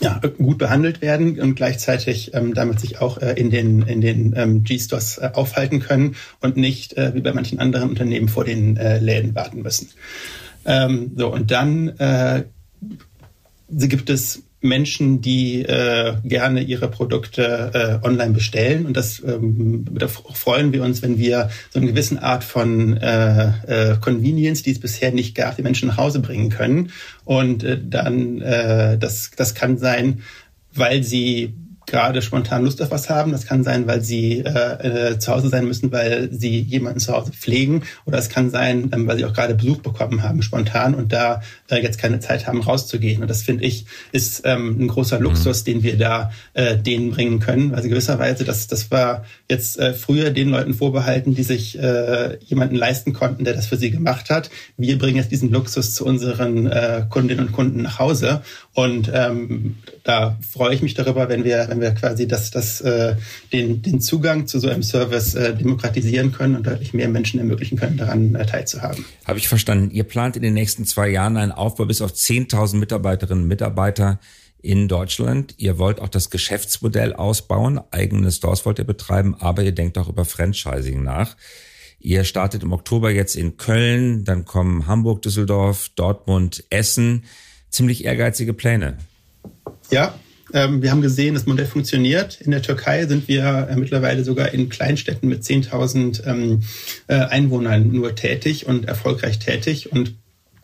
ja, 0.00 0.20
gut 0.38 0.58
behandelt 0.58 1.00
werden 1.00 1.40
und 1.40 1.54
gleichzeitig 1.54 2.34
ähm, 2.34 2.52
damit 2.52 2.80
sich 2.80 3.00
auch 3.00 3.18
äh, 3.18 3.32
in 3.32 3.50
den, 3.50 3.82
in 3.82 4.00
den 4.00 4.34
ähm, 4.36 4.62
G-Stores 4.62 5.18
äh, 5.18 5.30
aufhalten 5.32 5.80
können 5.80 6.16
und 6.40 6.56
nicht 6.56 6.96
äh, 6.98 7.14
wie 7.14 7.20
bei 7.20 7.32
manchen 7.32 7.58
anderen 7.60 7.90
Unternehmen 7.90 8.28
vor 8.28 8.44
den 8.44 8.76
äh, 8.76 8.98
Läden 8.98 9.34
warten 9.34 9.62
müssen. 9.62 9.88
Ähm, 10.66 11.12
so, 11.16 11.32
und 11.32 11.50
dann 11.50 11.88
äh, 11.98 12.44
gibt 13.68 14.10
es 14.10 14.42
Menschen, 14.60 15.20
die 15.20 15.62
äh, 15.62 16.14
gerne 16.24 16.62
ihre 16.62 16.88
Produkte 16.88 18.00
äh, 18.02 18.06
online 18.06 18.32
bestellen. 18.32 18.86
Und 18.86 18.96
das 18.96 19.22
ähm, 19.22 19.84
da 19.90 20.08
freuen 20.08 20.72
wir 20.72 20.82
uns, 20.82 21.02
wenn 21.02 21.18
wir 21.18 21.50
so 21.70 21.78
eine 21.78 21.88
gewisse 21.88 22.22
Art 22.22 22.42
von 22.42 22.96
äh, 22.96 23.48
äh, 23.66 23.96
Convenience, 24.00 24.62
die 24.62 24.72
es 24.72 24.80
bisher 24.80 25.12
nicht 25.12 25.34
gab, 25.34 25.56
die 25.56 25.62
Menschen 25.62 25.88
nach 25.88 25.98
Hause 25.98 26.20
bringen 26.20 26.48
können. 26.48 26.90
Und 27.24 27.64
äh, 27.64 27.78
dann, 27.82 28.40
äh, 28.40 28.98
das, 28.98 29.30
das 29.36 29.54
kann 29.54 29.78
sein, 29.78 30.22
weil 30.72 31.02
sie 31.02 31.54
gerade 31.86 32.20
spontan 32.20 32.64
Lust 32.64 32.82
auf 32.82 32.90
was 32.90 33.08
haben. 33.08 33.32
Das 33.32 33.46
kann 33.46 33.64
sein, 33.64 33.86
weil 33.86 34.02
sie 34.02 34.40
äh, 34.40 35.12
äh, 35.12 35.18
zu 35.18 35.32
Hause 35.32 35.48
sein 35.48 35.66
müssen, 35.66 35.92
weil 35.92 36.28
sie 36.32 36.60
jemanden 36.60 37.00
zu 37.00 37.12
Hause 37.12 37.32
pflegen. 37.32 37.84
Oder 38.04 38.18
es 38.18 38.28
kann 38.28 38.50
sein, 38.50 38.90
ähm, 38.92 39.06
weil 39.06 39.16
sie 39.16 39.24
auch 39.24 39.32
gerade 39.32 39.54
Besuch 39.54 39.78
bekommen 39.78 40.22
haben, 40.22 40.42
spontan 40.42 40.94
und 40.94 41.12
da 41.12 41.42
äh, 41.70 41.82
jetzt 41.82 41.98
keine 41.98 42.20
Zeit 42.20 42.46
haben, 42.46 42.60
rauszugehen. 42.60 43.22
Und 43.22 43.28
das 43.28 43.42
finde 43.42 43.64
ich 43.64 43.86
ist 44.12 44.42
ähm, 44.44 44.76
ein 44.80 44.88
großer 44.88 45.20
Luxus, 45.20 45.60
mhm. 45.60 45.64
den 45.64 45.82
wir 45.84 45.96
da 45.96 46.30
äh, 46.54 46.76
denen 46.76 47.12
bringen 47.12 47.38
können. 47.38 47.74
Also 47.74 47.88
gewisserweise, 47.88 48.44
das, 48.44 48.66
das 48.66 48.90
war 48.90 49.24
jetzt 49.48 49.78
äh, 49.78 49.94
früher 49.94 50.30
den 50.30 50.50
Leuten 50.50 50.74
vorbehalten, 50.74 51.34
die 51.34 51.44
sich 51.44 51.78
äh, 51.78 52.38
jemanden 52.44 52.74
leisten 52.74 53.12
konnten, 53.12 53.44
der 53.44 53.54
das 53.54 53.66
für 53.66 53.76
sie 53.76 53.90
gemacht 53.90 54.30
hat. 54.30 54.50
Wir 54.76 54.98
bringen 54.98 55.16
jetzt 55.16 55.30
diesen 55.30 55.50
Luxus 55.50 55.94
zu 55.94 56.04
unseren 56.04 56.66
äh, 56.66 57.04
Kundinnen 57.08 57.46
und 57.46 57.52
Kunden 57.52 57.82
nach 57.82 57.98
Hause. 57.98 58.42
Und 58.74 59.10
ähm, 59.14 59.76
da 60.04 60.36
freue 60.48 60.74
ich 60.74 60.82
mich 60.82 60.94
darüber, 60.94 61.28
wenn 61.28 61.44
wir, 61.44 61.66
wenn 61.68 61.75
wenn 61.76 61.94
wir 61.94 61.94
quasi 61.98 62.26
das, 62.26 62.50
das, 62.50 62.80
äh, 62.80 63.16
den, 63.52 63.82
den 63.82 64.00
Zugang 64.00 64.46
zu 64.46 64.58
so 64.58 64.68
einem 64.68 64.82
Service 64.82 65.34
äh, 65.34 65.54
demokratisieren 65.54 66.32
können 66.32 66.56
und 66.56 66.66
deutlich 66.66 66.94
mehr 66.94 67.08
Menschen 67.08 67.38
ermöglichen 67.38 67.78
können, 67.78 67.96
daran 67.96 68.34
äh, 68.34 68.46
teilzuhaben. 68.46 69.04
Habe 69.24 69.38
ich 69.38 69.48
verstanden. 69.48 69.90
Ihr 69.90 70.04
plant 70.04 70.36
in 70.36 70.42
den 70.42 70.54
nächsten 70.54 70.84
zwei 70.84 71.08
Jahren 71.08 71.36
einen 71.36 71.52
Aufbau 71.52 71.84
bis 71.84 72.02
auf 72.02 72.12
10.000 72.12 72.76
Mitarbeiterinnen 72.76 73.44
und 73.44 73.48
Mitarbeiter 73.48 74.18
in 74.62 74.88
Deutschland. 74.88 75.54
Ihr 75.58 75.78
wollt 75.78 76.00
auch 76.00 76.08
das 76.08 76.30
Geschäftsmodell 76.30 77.12
ausbauen, 77.12 77.80
eigene 77.90 78.32
Stores 78.32 78.64
wollt 78.66 78.78
ihr 78.78 78.84
betreiben, 78.84 79.36
aber 79.38 79.62
ihr 79.62 79.72
denkt 79.72 79.96
auch 79.98 80.08
über 80.08 80.24
Franchising 80.24 81.02
nach. 81.02 81.36
Ihr 82.00 82.24
startet 82.24 82.62
im 82.62 82.72
Oktober 82.72 83.10
jetzt 83.10 83.36
in 83.36 83.56
Köln, 83.56 84.24
dann 84.24 84.44
kommen 84.44 84.86
Hamburg, 84.86 85.22
Düsseldorf, 85.22 85.90
Dortmund, 85.96 86.64
Essen. 86.70 87.24
Ziemlich 87.70 88.04
ehrgeizige 88.04 88.54
Pläne. 88.54 88.98
Ja, 89.90 90.14
wir 90.56 90.90
haben 90.90 91.02
gesehen, 91.02 91.34
das 91.34 91.46
Modell 91.46 91.66
funktioniert. 91.66 92.40
In 92.40 92.50
der 92.50 92.62
Türkei 92.62 93.06
sind 93.06 93.28
wir 93.28 93.68
äh, 93.70 93.76
mittlerweile 93.76 94.24
sogar 94.24 94.52
in 94.52 94.68
Kleinstädten 94.68 95.28
mit 95.28 95.42
10.000 95.42 96.26
ähm, 96.26 96.62
äh, 97.06 97.14
Einwohnern 97.14 97.92
nur 97.92 98.14
tätig 98.14 98.66
und 98.66 98.86
erfolgreich 98.86 99.38
tätig. 99.38 99.92
Und 99.92 100.14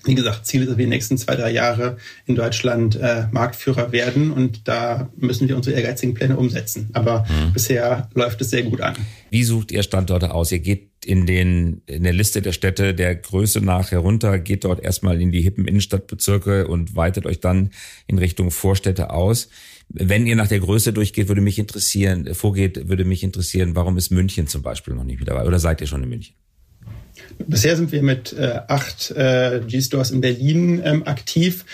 wie 0.04 0.14
gesagt, 0.14 0.46
Ziel 0.46 0.62
ist, 0.62 0.70
dass 0.70 0.78
wir 0.78 0.86
die 0.86 0.90
nächsten 0.90 1.16
zwei, 1.16 1.36
drei 1.36 1.50
Jahre 1.50 1.96
in 2.26 2.34
Deutschland 2.34 2.96
äh, 2.96 3.26
Marktführer 3.30 3.92
werden 3.92 4.32
und 4.32 4.66
da 4.66 5.10
müssen 5.16 5.48
wir 5.48 5.56
unsere 5.56 5.76
ehrgeizigen 5.76 6.14
Pläne 6.14 6.36
umsetzen. 6.36 6.90
Aber 6.92 7.20
mhm. 7.28 7.52
bisher 7.52 8.08
läuft 8.14 8.40
es 8.40 8.50
sehr 8.50 8.64
gut 8.64 8.80
an. 8.80 8.96
Wie 9.30 9.44
sucht 9.44 9.70
ihr 9.70 9.82
Standorte 9.82 10.34
aus? 10.34 10.50
Ihr 10.50 10.58
geht 10.58 10.90
in 11.04 11.26
den 11.26 11.82
in 11.86 12.02
der 12.02 12.12
Liste 12.12 12.42
der 12.42 12.52
Städte 12.52 12.94
der 12.94 13.14
Größe 13.14 13.60
nach 13.60 13.90
herunter, 13.90 14.38
geht 14.38 14.64
dort 14.64 14.82
erstmal 14.82 15.20
in 15.20 15.30
die 15.30 15.40
hippen 15.40 15.66
Innenstadtbezirke 15.66 16.66
und 16.68 16.96
weitet 16.96 17.26
euch 17.26 17.40
dann 17.40 17.70
in 18.06 18.18
Richtung 18.18 18.50
Vorstädte 18.50 19.10
aus. 19.10 19.48
Wenn 19.94 20.26
ihr 20.26 20.36
nach 20.36 20.48
der 20.48 20.60
Größe 20.60 20.92
durchgeht, 20.92 21.28
würde 21.28 21.40
mich 21.40 21.58
interessieren, 21.58 22.34
vorgeht, 22.34 22.88
würde 22.88 23.04
mich 23.04 23.22
interessieren, 23.22 23.74
warum 23.74 23.96
ist 23.98 24.10
München 24.10 24.46
zum 24.46 24.62
Beispiel 24.62 24.94
noch 24.94 25.04
nicht 25.04 25.20
wieder 25.20 25.34
dabei? 25.34 25.46
Oder 25.46 25.58
seid 25.58 25.80
ihr 25.80 25.86
schon 25.86 26.02
in 26.02 26.08
München? 26.08 26.34
Bisher 27.46 27.76
sind 27.76 27.92
wir 27.92 28.02
mit 28.02 28.32
äh, 28.32 28.60
acht 28.68 29.10
äh, 29.10 29.60
G-Stores 29.66 30.10
in 30.10 30.20
Berlin 30.20 30.80
ähm, 30.84 31.06
aktiv. 31.06 31.64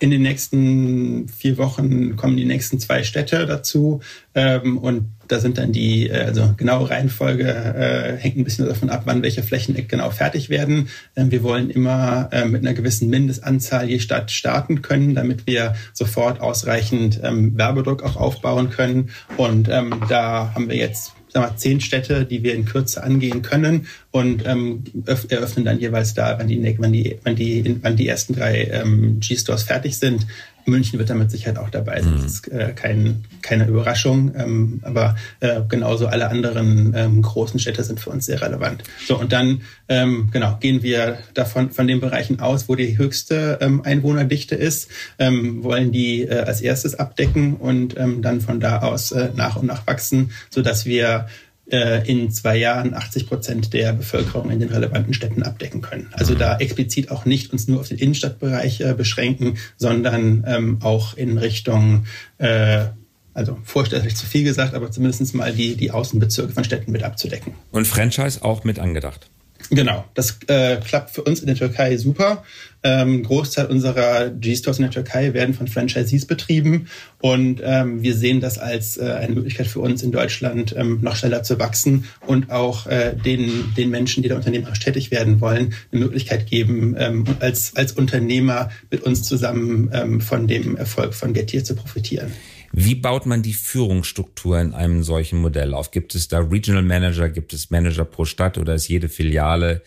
In 0.00 0.10
den 0.10 0.22
nächsten 0.22 1.28
vier 1.28 1.58
Wochen 1.58 2.16
kommen 2.16 2.36
die 2.36 2.44
nächsten 2.44 2.78
zwei 2.78 3.02
Städte 3.02 3.46
dazu. 3.46 4.00
Ähm, 4.34 4.78
und 4.78 5.10
da 5.28 5.40
sind 5.40 5.58
dann 5.58 5.72
die, 5.72 6.08
äh, 6.08 6.24
also 6.24 6.54
genaue 6.56 6.90
Reihenfolge 6.90 7.44
äh, 7.44 8.16
hängt 8.16 8.36
ein 8.36 8.44
bisschen 8.44 8.66
davon 8.66 8.90
ab, 8.90 9.02
wann 9.04 9.22
welche 9.22 9.42
Flächen 9.42 9.76
genau 9.88 10.10
fertig 10.10 10.50
werden. 10.50 10.88
Ähm, 11.16 11.30
wir 11.30 11.42
wollen 11.42 11.70
immer 11.70 12.28
äh, 12.32 12.44
mit 12.46 12.62
einer 12.62 12.74
gewissen 12.74 13.08
Mindestanzahl 13.10 13.88
je 13.88 14.00
Stadt 14.00 14.30
starten 14.30 14.82
können, 14.82 15.14
damit 15.14 15.46
wir 15.46 15.74
sofort 15.92 16.40
ausreichend 16.40 17.20
ähm, 17.22 17.56
Werbedruck 17.56 18.02
auch 18.02 18.16
aufbauen 18.16 18.70
können. 18.70 19.10
Und 19.36 19.68
ähm, 19.68 19.94
da 20.08 20.52
haben 20.54 20.68
wir 20.68 20.76
jetzt 20.76 21.12
sagen 21.30 21.46
wir, 21.46 21.56
zehn 21.56 21.80
Städte, 21.80 22.24
die 22.24 22.42
wir 22.42 22.54
in 22.54 22.64
Kürze 22.64 23.02
angehen 23.02 23.42
können 23.42 23.86
und 24.10 24.46
ähm, 24.46 24.84
eröffnen 25.28 25.64
dann 25.64 25.78
jeweils 25.78 26.14
da, 26.14 26.38
wenn 26.38 26.48
die, 26.48 26.62
wenn 26.78 26.92
die, 26.92 27.18
wenn 27.22 27.36
die, 27.36 27.78
wenn 27.82 27.96
die 27.96 28.08
ersten 28.08 28.34
drei 28.34 28.64
ähm, 28.64 29.20
G-Stores 29.20 29.64
fertig 29.64 29.98
sind, 29.98 30.26
München 30.68 30.98
wird 30.98 31.10
da 31.10 31.14
mit 31.14 31.30
Sicherheit 31.30 31.58
auch 31.58 31.70
dabei 31.70 32.00
sein. 32.02 32.14
Mhm. 32.14 32.22
Das 32.22 32.32
ist 32.32 32.48
äh, 32.48 32.72
kein, 32.74 33.24
keine 33.42 33.66
Überraschung, 33.66 34.32
ähm, 34.36 34.80
aber 34.82 35.16
äh, 35.40 35.60
genauso 35.68 36.06
alle 36.06 36.28
anderen 36.28 36.92
ähm, 36.94 37.22
großen 37.22 37.58
Städte 37.58 37.82
sind 37.84 38.00
für 38.00 38.10
uns 38.10 38.26
sehr 38.26 38.40
relevant. 38.40 38.82
So, 39.06 39.18
und 39.18 39.32
dann 39.32 39.62
ähm, 39.88 40.28
genau 40.32 40.56
gehen 40.60 40.82
wir 40.82 41.18
davon 41.34 41.70
von 41.70 41.86
den 41.86 42.00
Bereichen 42.00 42.40
aus, 42.40 42.68
wo 42.68 42.74
die 42.74 42.98
höchste 42.98 43.58
ähm, 43.60 43.82
Einwohnerdichte 43.82 44.54
ist, 44.54 44.90
ähm, 45.18 45.62
wollen 45.64 45.92
die 45.92 46.22
äh, 46.22 46.40
als 46.40 46.60
erstes 46.60 46.94
abdecken 46.94 47.56
und 47.56 47.96
ähm, 47.96 48.22
dann 48.22 48.40
von 48.40 48.60
da 48.60 48.80
aus 48.80 49.12
äh, 49.12 49.30
nach 49.34 49.56
und 49.56 49.66
nach 49.66 49.86
wachsen, 49.86 50.30
so 50.50 50.62
dass 50.62 50.84
wir 50.84 51.26
in 51.70 52.30
zwei 52.30 52.56
Jahren 52.56 52.94
80 52.94 53.26
Prozent 53.26 53.72
der 53.74 53.92
Bevölkerung 53.92 54.50
in 54.50 54.58
den 54.58 54.70
relevanten 54.70 55.12
Städten 55.12 55.42
abdecken 55.42 55.82
können. 55.82 56.08
Also 56.12 56.34
da 56.34 56.56
explizit 56.58 57.10
auch 57.10 57.24
nicht 57.26 57.52
uns 57.52 57.68
nur 57.68 57.80
auf 57.80 57.88
den 57.88 57.98
Innenstadtbereich 57.98 58.80
äh, 58.80 58.94
beschränken, 58.94 59.58
sondern 59.76 60.44
ähm, 60.46 60.78
auch 60.82 61.14
in 61.16 61.36
Richtung 61.36 62.06
äh, 62.38 62.86
also 63.34 63.56
vorstellig 63.62 64.16
zu 64.16 64.26
viel 64.26 64.42
gesagt, 64.42 64.74
aber 64.74 64.90
zumindest 64.90 65.34
mal 65.34 65.52
die, 65.52 65.76
die 65.76 65.92
Außenbezirke 65.92 66.52
von 66.52 66.64
Städten 66.64 66.90
mit 66.90 67.04
abzudecken. 67.04 67.54
Und 67.70 67.86
Franchise 67.86 68.42
auch 68.42 68.64
mit 68.64 68.80
angedacht? 68.80 69.30
Genau, 69.70 70.04
das 70.14 70.38
äh, 70.46 70.76
klappt 70.76 71.10
für 71.10 71.22
uns 71.22 71.40
in 71.40 71.46
der 71.46 71.56
Türkei 71.56 71.96
super. 71.96 72.44
Ähm, 72.82 73.24
Großteil 73.24 73.66
unserer 73.66 74.30
G-Stores 74.30 74.78
in 74.78 74.84
der 74.84 74.92
Türkei 74.92 75.34
werden 75.34 75.52
von 75.52 75.66
Franchisees 75.66 76.26
betrieben 76.26 76.86
und 77.20 77.60
ähm, 77.64 78.02
wir 78.02 78.14
sehen 78.14 78.40
das 78.40 78.56
als 78.56 78.96
äh, 78.96 79.02
eine 79.02 79.34
Möglichkeit 79.34 79.66
für 79.66 79.80
uns 79.80 80.02
in 80.04 80.12
Deutschland 80.12 80.74
ähm, 80.76 81.00
noch 81.02 81.16
schneller 81.16 81.42
zu 81.42 81.58
wachsen 81.58 82.04
und 82.26 82.50
auch 82.50 82.86
äh, 82.86 83.14
den, 83.14 83.74
den 83.76 83.90
Menschen, 83.90 84.22
die 84.22 84.28
da 84.28 84.36
unternehmerisch 84.36 84.78
tätig 84.78 85.10
werden 85.10 85.40
wollen, 85.40 85.74
eine 85.90 86.04
Möglichkeit 86.04 86.46
geben, 86.46 86.94
ähm, 86.96 87.24
als, 87.40 87.72
als 87.74 87.92
Unternehmer 87.92 88.70
mit 88.90 89.02
uns 89.02 89.24
zusammen 89.24 89.90
ähm, 89.92 90.20
von 90.20 90.46
dem 90.46 90.76
Erfolg 90.76 91.14
von 91.14 91.32
Getir 91.32 91.64
zu 91.64 91.74
profitieren. 91.74 92.30
Wie 92.72 92.94
baut 92.94 93.26
man 93.26 93.42
die 93.42 93.54
Führungsstruktur 93.54 94.60
in 94.60 94.74
einem 94.74 95.02
solchen 95.02 95.40
Modell 95.40 95.74
auf? 95.74 95.90
Gibt 95.90 96.14
es 96.14 96.28
da 96.28 96.40
Regional 96.40 96.82
Manager, 96.82 97.28
gibt 97.28 97.52
es 97.52 97.70
Manager 97.70 98.04
pro 98.04 98.24
Stadt 98.24 98.58
oder 98.58 98.74
ist 98.74 98.88
jede 98.88 99.08
Filiale 99.08 99.82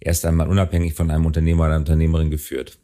erst 0.00 0.26
einmal 0.26 0.48
unabhängig 0.48 0.94
von 0.94 1.10
einem 1.10 1.26
Unternehmer 1.26 1.66
oder 1.66 1.76
Unternehmerin 1.76 2.30
geführt? 2.30 2.78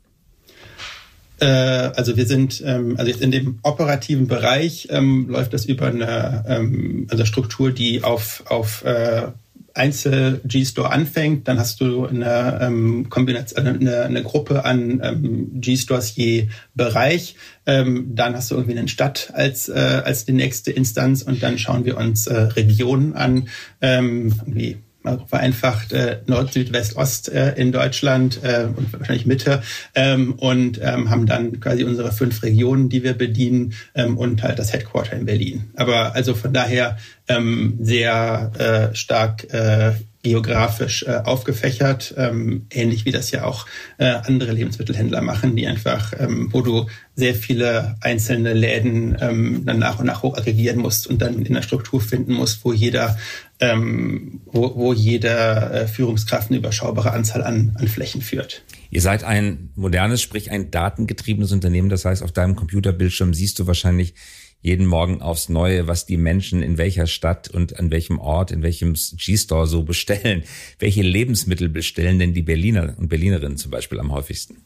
Äh, 1.38 1.46
also 1.46 2.16
wir 2.16 2.26
sind, 2.26 2.62
ähm, 2.64 2.94
also 2.96 3.10
jetzt 3.10 3.20
in 3.20 3.32
dem 3.32 3.58
operativen 3.62 4.28
Bereich 4.28 4.88
ähm, 4.90 5.28
läuft 5.28 5.52
das 5.52 5.64
über 5.64 5.86
eine 5.86 6.44
ähm, 6.46 7.06
also 7.10 7.24
Struktur, 7.24 7.72
die 7.72 8.04
auf, 8.04 8.44
auf 8.46 8.84
äh, 8.84 9.28
Einzel-G-Store 9.74 10.90
anfängt, 10.90 11.48
dann 11.48 11.58
hast 11.58 11.80
du 11.80 12.06
eine 12.06 12.60
ähm, 12.62 13.08
Kombination, 13.08 13.66
eine, 13.66 14.02
eine 14.02 14.22
Gruppe 14.22 14.64
an 14.64 15.00
ähm, 15.02 15.60
G-Stores 15.60 16.16
je 16.16 16.48
Bereich. 16.74 17.36
Ähm, 17.66 18.14
dann 18.14 18.34
hast 18.34 18.50
du 18.50 18.56
irgendwie 18.56 18.78
eine 18.78 18.88
Stadt 18.88 19.30
als 19.34 19.68
äh, 19.68 20.02
als 20.04 20.24
die 20.24 20.32
nächste 20.32 20.72
Instanz 20.72 21.22
und 21.22 21.42
dann 21.42 21.58
schauen 21.58 21.84
wir 21.84 21.96
uns 21.96 22.26
äh, 22.26 22.34
Regionen 22.34 23.14
an, 23.14 23.48
ähm, 23.80 24.34
irgendwie 24.40 24.78
vereinfacht 25.26 25.92
äh, 25.92 26.18
Nord, 26.26 26.52
Süd, 26.52 26.72
West, 26.72 26.96
Ost 26.96 27.28
äh, 27.28 27.54
in 27.54 27.72
Deutschland 27.72 28.40
äh, 28.42 28.66
und 28.74 28.92
wahrscheinlich 28.92 29.26
Mitte 29.26 29.62
ähm, 29.94 30.34
und 30.34 30.80
ähm, 30.82 31.10
haben 31.10 31.26
dann 31.26 31.60
quasi 31.60 31.84
unsere 31.84 32.12
fünf 32.12 32.42
Regionen, 32.42 32.88
die 32.88 33.02
wir 33.02 33.14
bedienen 33.14 33.74
ähm, 33.94 34.16
und 34.16 34.42
halt 34.42 34.58
das 34.58 34.72
Headquarter 34.72 35.16
in 35.16 35.26
Berlin. 35.26 35.70
Aber 35.76 36.14
also 36.14 36.34
von 36.34 36.52
daher 36.52 36.96
ähm, 37.28 37.78
sehr 37.80 38.90
äh, 38.92 38.94
stark 38.94 39.52
äh, 39.52 39.92
geografisch 40.22 41.02
äh, 41.02 41.16
aufgefächert, 41.24 42.14
ähm, 42.16 42.66
ähnlich 42.70 43.04
wie 43.04 43.10
das 43.10 43.32
ja 43.32 43.44
auch 43.44 43.66
äh, 43.98 44.06
andere 44.06 44.52
Lebensmittelhändler 44.52 45.20
machen, 45.20 45.56
die 45.56 45.66
einfach, 45.66 46.12
ähm, 46.18 46.48
wo 46.52 46.60
du 46.62 46.86
sehr 47.16 47.34
viele 47.34 47.96
einzelne 48.00 48.52
Läden 48.52 49.16
ähm, 49.20 49.62
dann 49.66 49.80
nach 49.80 49.98
und 49.98 50.06
nach 50.06 50.22
hoch 50.22 50.36
aggregieren 50.36 50.78
musst 50.78 51.08
und 51.08 51.20
dann 51.20 51.44
in 51.44 51.54
der 51.54 51.62
Struktur 51.62 52.00
finden 52.00 52.34
musst, 52.34 52.64
wo 52.64 52.72
jeder, 52.72 53.18
ähm, 53.62 54.40
wo, 54.46 54.74
wo 54.74 54.92
jeder 54.92 55.72
äh, 55.72 55.86
Führungskraft 55.86 56.50
eine 56.50 56.58
überschaubare 56.58 57.12
Anzahl 57.12 57.42
an, 57.42 57.76
an 57.78 57.86
Flächen 57.86 58.20
führt. 58.20 58.64
Ihr 58.90 59.00
seid 59.00 59.22
ein 59.22 59.70
modernes, 59.76 60.20
sprich 60.20 60.50
ein 60.50 60.70
datengetriebenes 60.70 61.52
Unternehmen. 61.52 61.88
Das 61.88 62.04
heißt, 62.04 62.22
auf 62.22 62.32
deinem 62.32 62.56
Computerbildschirm 62.56 63.34
siehst 63.34 63.58
du 63.58 63.66
wahrscheinlich 63.66 64.14
jeden 64.60 64.86
Morgen 64.86 65.22
aufs 65.22 65.48
Neue, 65.48 65.86
was 65.86 66.06
die 66.06 66.16
Menschen 66.16 66.62
in 66.62 66.76
welcher 66.76 67.06
Stadt 67.06 67.48
und 67.48 67.78
an 67.78 67.90
welchem 67.90 68.18
Ort, 68.18 68.50
in 68.50 68.62
welchem 68.62 68.94
G-Store 68.94 69.66
so 69.66 69.82
bestellen. 69.82 70.42
Welche 70.78 71.02
Lebensmittel 71.02 71.68
bestellen 71.68 72.18
denn 72.18 72.34
die 72.34 72.42
Berliner 72.42 72.94
und 72.98 73.08
Berlinerinnen 73.08 73.56
zum 73.56 73.70
Beispiel 73.70 73.98
am 73.98 74.12
häufigsten? 74.12 74.56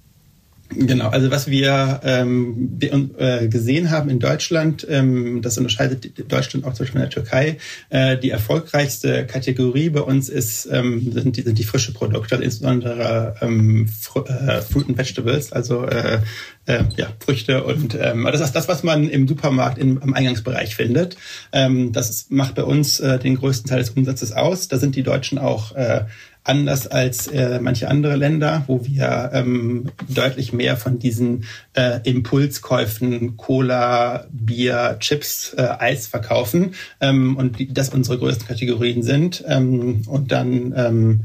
Genau, 0.70 1.08
also 1.08 1.30
was 1.30 1.48
wir 1.48 2.00
ähm, 2.02 2.78
äh, 3.18 3.48
gesehen 3.48 3.90
haben 3.90 4.10
in 4.10 4.18
Deutschland, 4.18 4.86
ähm, 4.90 5.40
das 5.40 5.58
unterscheidet 5.58 6.30
Deutschland 6.30 6.64
auch 6.64 6.74
zum 6.74 6.84
Beispiel 6.84 7.00
von 7.00 7.00
der 7.02 7.10
Türkei. 7.10 7.58
Äh, 7.88 8.18
die 8.18 8.30
erfolgreichste 8.30 9.26
Kategorie 9.26 9.90
bei 9.90 10.00
uns 10.00 10.28
ist 10.28 10.68
ähm, 10.70 11.12
sind, 11.12 11.36
die, 11.36 11.42
sind 11.42 11.58
die 11.58 11.64
frische 11.64 11.92
Produkte, 11.92 12.34
also 12.34 12.44
insbesondere 12.44 13.36
ähm, 13.40 13.88
Fr 13.88 14.28
äh, 14.28 14.60
Fruit 14.62 14.88
and 14.88 14.98
Vegetables, 14.98 15.52
also 15.52 15.84
äh, 15.86 16.18
äh, 16.66 16.82
ja, 16.96 17.08
Früchte 17.20 17.62
und 17.62 17.96
ähm, 18.00 18.24
das 18.24 18.40
ist 18.40 18.52
das, 18.52 18.66
was 18.66 18.82
man 18.82 19.08
im 19.08 19.28
Supermarkt 19.28 19.78
im, 19.78 20.00
im 20.02 20.14
Eingangsbereich 20.14 20.74
findet. 20.74 21.16
Ähm, 21.52 21.92
das 21.92 22.10
ist, 22.10 22.32
macht 22.32 22.56
bei 22.56 22.64
uns 22.64 22.98
äh, 22.98 23.18
den 23.18 23.36
größten 23.36 23.70
Teil 23.70 23.78
des 23.78 23.90
Umsatzes 23.90 24.32
aus. 24.32 24.68
Da 24.68 24.78
sind 24.78 24.96
die 24.96 25.04
Deutschen 25.04 25.38
auch 25.38 25.74
äh, 25.76 26.04
anders 26.46 26.86
als 26.86 27.26
äh, 27.26 27.58
manche 27.60 27.88
andere 27.88 28.16
Länder, 28.16 28.64
wo 28.66 28.84
wir 28.86 29.30
ähm, 29.32 29.90
deutlich 30.08 30.52
mehr 30.52 30.76
von 30.76 30.98
diesen 30.98 31.44
äh, 31.74 32.00
Impulskäufen 32.04 33.36
Cola, 33.36 34.26
Bier, 34.30 34.96
Chips, 35.00 35.54
äh, 35.56 35.68
Eis 35.78 36.06
verkaufen 36.06 36.74
ähm, 37.00 37.36
und 37.36 37.58
die, 37.58 37.72
das 37.72 37.90
unsere 37.90 38.18
größten 38.18 38.46
Kategorien 38.46 39.02
sind. 39.02 39.44
Ähm, 39.46 40.02
und 40.06 40.30
dann 40.32 40.72
ähm, 40.76 41.24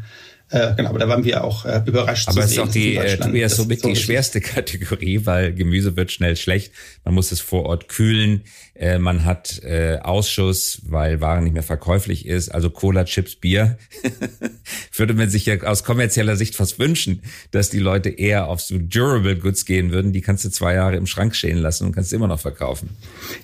äh, 0.51 0.75
genau, 0.75 0.89
aber 0.89 0.99
da 0.99 1.07
waren 1.07 1.23
wir 1.23 1.43
auch 1.43 1.65
äh, 1.65 1.81
überrascht 1.85 2.27
aber 2.27 2.41
zu 2.41 2.47
sehen. 2.47 2.59
Aber 2.59 2.67
es 2.69 2.73
ist 2.73 2.79
auch 2.79 2.81
die, 2.81 2.97
äh, 2.97 3.17
Tobias, 3.17 3.55
somit 3.55 3.81
so 3.81 3.87
die 3.87 3.95
schwerste 3.95 4.41
Kategorie, 4.41 5.25
weil 5.25 5.53
Gemüse 5.53 5.95
wird 5.95 6.11
schnell 6.11 6.35
schlecht. 6.35 6.73
Man 7.05 7.13
muss 7.13 7.31
es 7.31 7.39
vor 7.39 7.63
Ort 7.65 7.87
kühlen. 7.87 8.43
Äh, 8.75 8.97
man 8.97 9.25
hat 9.25 9.61
äh, 9.63 9.99
Ausschuss, 10.01 10.81
weil 10.85 11.21
Ware 11.21 11.41
nicht 11.41 11.53
mehr 11.53 11.63
verkäuflich 11.63 12.25
ist. 12.25 12.49
Also 12.49 12.69
Cola, 12.69 13.05
Chips, 13.05 13.35
Bier. 13.35 13.77
Würde 14.95 15.13
man 15.13 15.29
sich 15.29 15.45
ja 15.45 15.61
aus 15.61 15.83
kommerzieller 15.83 16.35
Sicht 16.35 16.55
fast 16.55 16.79
wünschen, 16.79 17.21
dass 17.51 17.69
die 17.69 17.79
Leute 17.79 18.09
eher 18.09 18.47
auf 18.47 18.59
so 18.59 18.77
Durable 18.77 19.37
Goods 19.37 19.65
gehen 19.65 19.91
würden. 19.91 20.13
Die 20.13 20.21
kannst 20.21 20.43
du 20.45 20.49
zwei 20.49 20.73
Jahre 20.73 20.95
im 20.95 21.05
Schrank 21.05 21.35
stehen 21.35 21.59
lassen 21.59 21.85
und 21.85 21.91
kannst 21.93 22.11
immer 22.11 22.27
noch 22.27 22.39
verkaufen. 22.39 22.89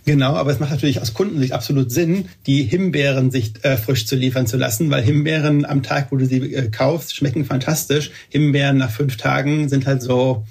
Genau, 0.06 0.34
aber 0.34 0.52
es 0.52 0.60
macht 0.60 0.72
natürlich 0.72 1.02
aus 1.02 1.14
Kundensicht 1.14 1.54
absolut 1.54 1.92
Sinn, 1.92 2.30
die 2.48 2.64
Himbeeren 2.64 3.30
sich 3.30 3.54
äh, 3.64 3.78
frisch 3.78 4.08
zu 4.08 4.16
liefern 4.16 4.48
zu 4.48 4.58
lassen, 4.58 4.90
weil 4.90 5.04
Himbeeren 5.04 5.66
am 5.66 5.84
Tag, 5.84 6.12
wo 6.12 6.18
du 6.18 6.26
sie 6.26 6.54
äh, 6.54 6.70
kaufst, 6.70 6.97
schmecken 7.04 7.46
fantastisch. 7.46 8.12
Himbeeren 8.30 8.78
nach 8.78 8.92
fünf 8.92 9.18
Tagen 9.18 9.70
sind 9.70 9.86
halt 9.86 10.02
so 10.02 10.46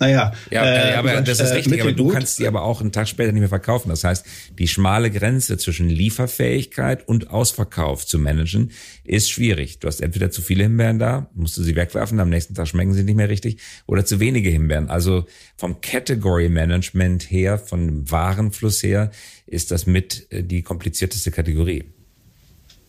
naja. 0.00 0.32
Ja, 0.50 0.64
äh, 0.64 0.94
aber 0.94 1.20
das 1.20 1.40
ist 1.40 1.50
äh, 1.50 1.56
richtig, 1.56 1.82
aber 1.82 1.92
du 1.92 2.08
kannst 2.08 2.38
die 2.38 2.46
aber 2.46 2.62
auch 2.62 2.80
einen 2.80 2.90
Tag 2.90 3.06
später 3.06 3.32
nicht 3.32 3.40
mehr 3.40 3.50
verkaufen. 3.50 3.90
Das 3.90 4.02
heißt, 4.02 4.24
die 4.58 4.66
schmale 4.66 5.10
Grenze 5.10 5.58
zwischen 5.58 5.90
Lieferfähigkeit 5.90 7.06
und 7.06 7.28
Ausverkauf 7.30 8.06
zu 8.06 8.18
managen 8.18 8.72
ist 9.04 9.30
schwierig. 9.30 9.78
Du 9.78 9.88
hast 9.88 10.00
entweder 10.00 10.30
zu 10.30 10.40
viele 10.40 10.62
Himbeeren 10.62 10.98
da, 10.98 11.28
musst 11.34 11.58
du 11.58 11.62
sie 11.62 11.76
wegwerfen, 11.76 12.18
am 12.18 12.30
nächsten 12.30 12.54
Tag 12.54 12.66
schmecken 12.66 12.94
sie 12.94 13.04
nicht 13.04 13.16
mehr 13.16 13.28
richtig, 13.28 13.60
oder 13.86 14.06
zu 14.06 14.20
wenige 14.20 14.48
Himbeeren. 14.48 14.88
Also 14.88 15.26
vom 15.56 15.82
Category 15.82 16.48
Management 16.48 17.30
her, 17.30 17.58
von 17.58 18.10
Warenfluss 18.10 18.82
her, 18.82 19.10
ist 19.46 19.70
das 19.70 19.86
mit 19.86 20.32
äh, 20.32 20.42
die 20.42 20.62
komplizierteste 20.62 21.30
Kategorie. 21.30 21.92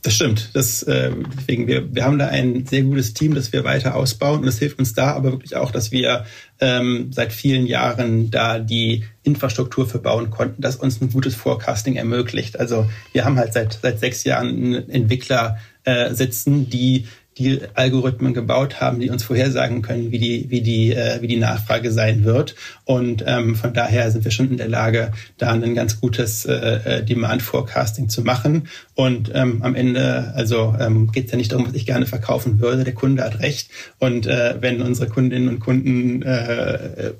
Das 0.04 0.16
stimmt. 0.16 0.50
Das, 0.54 0.82
äh, 0.84 1.12
deswegen, 1.38 1.68
wir, 1.68 1.94
wir 1.94 2.04
haben 2.04 2.18
da 2.18 2.28
ein 2.28 2.66
sehr 2.66 2.82
gutes 2.82 3.14
Team, 3.14 3.36
das 3.36 3.54
wir 3.54 3.64
weiter 3.64 3.96
ausbauen. 3.96 4.42
Und 4.42 4.48
es 4.48 4.58
hilft 4.58 4.80
uns 4.80 4.94
da 4.96 5.14
aber 5.14 5.32
wirklich 5.32 5.56
auch, 5.56 5.70
dass 5.70 5.92
wir 5.92 6.26
ähm, 6.60 7.12
seit 7.12 7.32
vielen 7.32 7.68
Jahren 7.68 8.32
da 8.32 8.58
die 8.58 9.04
Infrastruktur 9.22 9.88
verbauen 9.88 10.32
konnten, 10.32 10.62
das 10.62 10.78
uns 10.78 11.02
ein 11.02 11.12
gutes 11.12 11.36
Forecasting 11.36 11.98
ermöglicht. 11.98 12.60
Also 12.60 12.90
wir 13.14 13.26
haben 13.26 13.38
halt 13.38 13.54
seit, 13.54 13.78
seit 13.80 14.00
sechs 14.00 14.24
Jahren 14.24 14.90
Entwickler 14.90 15.60
äh, 15.84 16.14
sitzen, 16.16 16.70
die 16.70 17.06
die 17.42 17.62
Algorithmen 17.74 18.34
gebaut 18.34 18.82
haben, 18.82 19.00
die 19.00 19.10
uns 19.10 19.24
vorhersagen 19.24 19.82
können, 19.82 20.12
wie 20.12 20.20
die, 20.20 20.46
wie 20.50 20.62
die, 20.62 20.94
äh, 20.94 21.22
wie 21.22 21.28
die 21.28 21.38
Nachfrage 21.38 21.92
sein 21.92 22.24
wird. 22.24 22.56
Und 22.86 23.24
ähm, 23.28 23.56
von 23.56 23.74
daher 23.74 24.12
sind 24.12 24.24
wir 24.24 24.32
schon 24.32 24.50
in 24.50 24.58
der 24.58 24.68
Lage, 24.68 25.12
da 25.38 25.52
ein 25.52 25.76
ganz 25.76 26.00
gutes 26.00 26.46
äh, 26.46 26.54
äh 26.54 27.04
Demand 27.04 27.42
Forecasting 27.42 28.10
zu 28.10 28.22
machen. 28.22 28.68
Und 28.96 29.32
ähm, 29.34 29.62
am 29.64 29.76
Ende, 29.76 30.34
also 30.36 30.76
ähm, 30.80 31.12
geht 31.12 31.26
es 31.26 31.32
ja 31.32 31.38
nicht 31.38 31.52
darum, 31.52 31.68
was 31.68 31.74
ich 31.74 31.86
gerne 31.86 32.06
verkaufen 32.06 32.60
würde. 32.60 32.84
Der 32.84 32.94
Kunde 32.94 33.24
hat 33.24 33.40
recht. 33.40 33.70
Und 34.00 34.28
äh, 34.28 34.56
wenn 34.60 34.82
unsere 34.82 35.10
Kundinnen 35.10 35.50
und 35.50 35.60
Kunden 35.60 36.22
äh, 36.22 37.12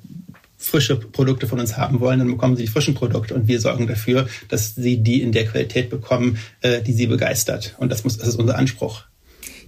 frische 0.62 0.96
Produkte 0.96 1.46
von 1.46 1.60
uns 1.60 1.76
haben 1.76 2.00
wollen, 2.00 2.20
dann 2.20 2.28
bekommen 2.28 2.56
sie 2.56 2.62
die 2.62 2.68
frischen 2.68 2.94
Produkte 2.94 3.34
und 3.34 3.48
wir 3.48 3.60
sorgen 3.60 3.86
dafür, 3.86 4.28
dass 4.48 4.74
sie 4.74 4.98
die 4.98 5.20
in 5.20 5.32
der 5.32 5.46
Qualität 5.46 5.90
bekommen, 5.90 6.38
äh, 6.60 6.82
die 6.82 6.92
sie 6.92 7.08
begeistert. 7.08 7.74
Und 7.78 7.90
das 7.90 8.04
muss, 8.04 8.16
das 8.16 8.28
ist 8.28 8.36
unser 8.36 8.56
Anspruch. 8.56 9.04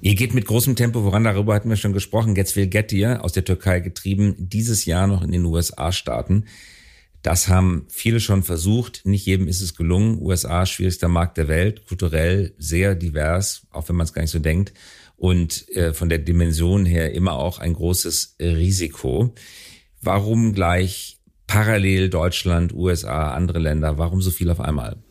Ihr 0.04 0.16
geht 0.16 0.34
mit 0.34 0.44
großem 0.44 0.76
Tempo 0.76 1.00
voran, 1.00 1.24
darüber 1.24 1.54
hatten 1.54 1.70
wir 1.70 1.78
schon 1.78 1.94
gesprochen. 1.94 2.36
Jetzt 2.36 2.56
will 2.56 2.66
Getir 2.66 3.24
aus 3.24 3.32
der 3.32 3.46
Türkei 3.46 3.80
getrieben 3.80 4.34
dieses 4.36 4.84
Jahr 4.84 5.06
noch 5.06 5.22
in 5.22 5.32
den 5.32 5.46
USA 5.46 5.92
starten. 5.92 6.44
Das 7.22 7.48
haben 7.48 7.86
viele 7.88 8.20
schon 8.20 8.42
versucht. 8.42 9.00
Nicht 9.06 9.24
jedem 9.24 9.48
ist 9.48 9.62
es 9.62 9.74
gelungen. 9.74 10.20
USA 10.20 10.66
schwierigster 10.66 11.08
Markt 11.08 11.38
der 11.38 11.48
Welt, 11.48 11.86
kulturell 11.86 12.52
sehr 12.58 12.94
divers, 12.94 13.66
auch 13.70 13.88
wenn 13.88 13.96
man 13.96 14.04
es 14.04 14.12
gar 14.12 14.20
nicht 14.20 14.30
so 14.30 14.40
denkt. 14.40 14.74
Und 15.16 15.70
äh, 15.70 15.94
von 15.94 16.10
der 16.10 16.18
Dimension 16.18 16.84
her 16.84 17.14
immer 17.14 17.38
auch 17.38 17.58
ein 17.58 17.72
großes 17.72 18.36
Risiko. 18.38 19.34
Warum 20.02 20.52
gleich 20.52 21.18
parallel 21.46 22.10
Deutschland, 22.10 22.74
USA, 22.74 23.32
andere 23.32 23.58
Länder? 23.58 23.96
Warum 23.96 24.20
so 24.20 24.30
viel 24.30 24.50
auf 24.50 24.60
einmal? 24.60 25.02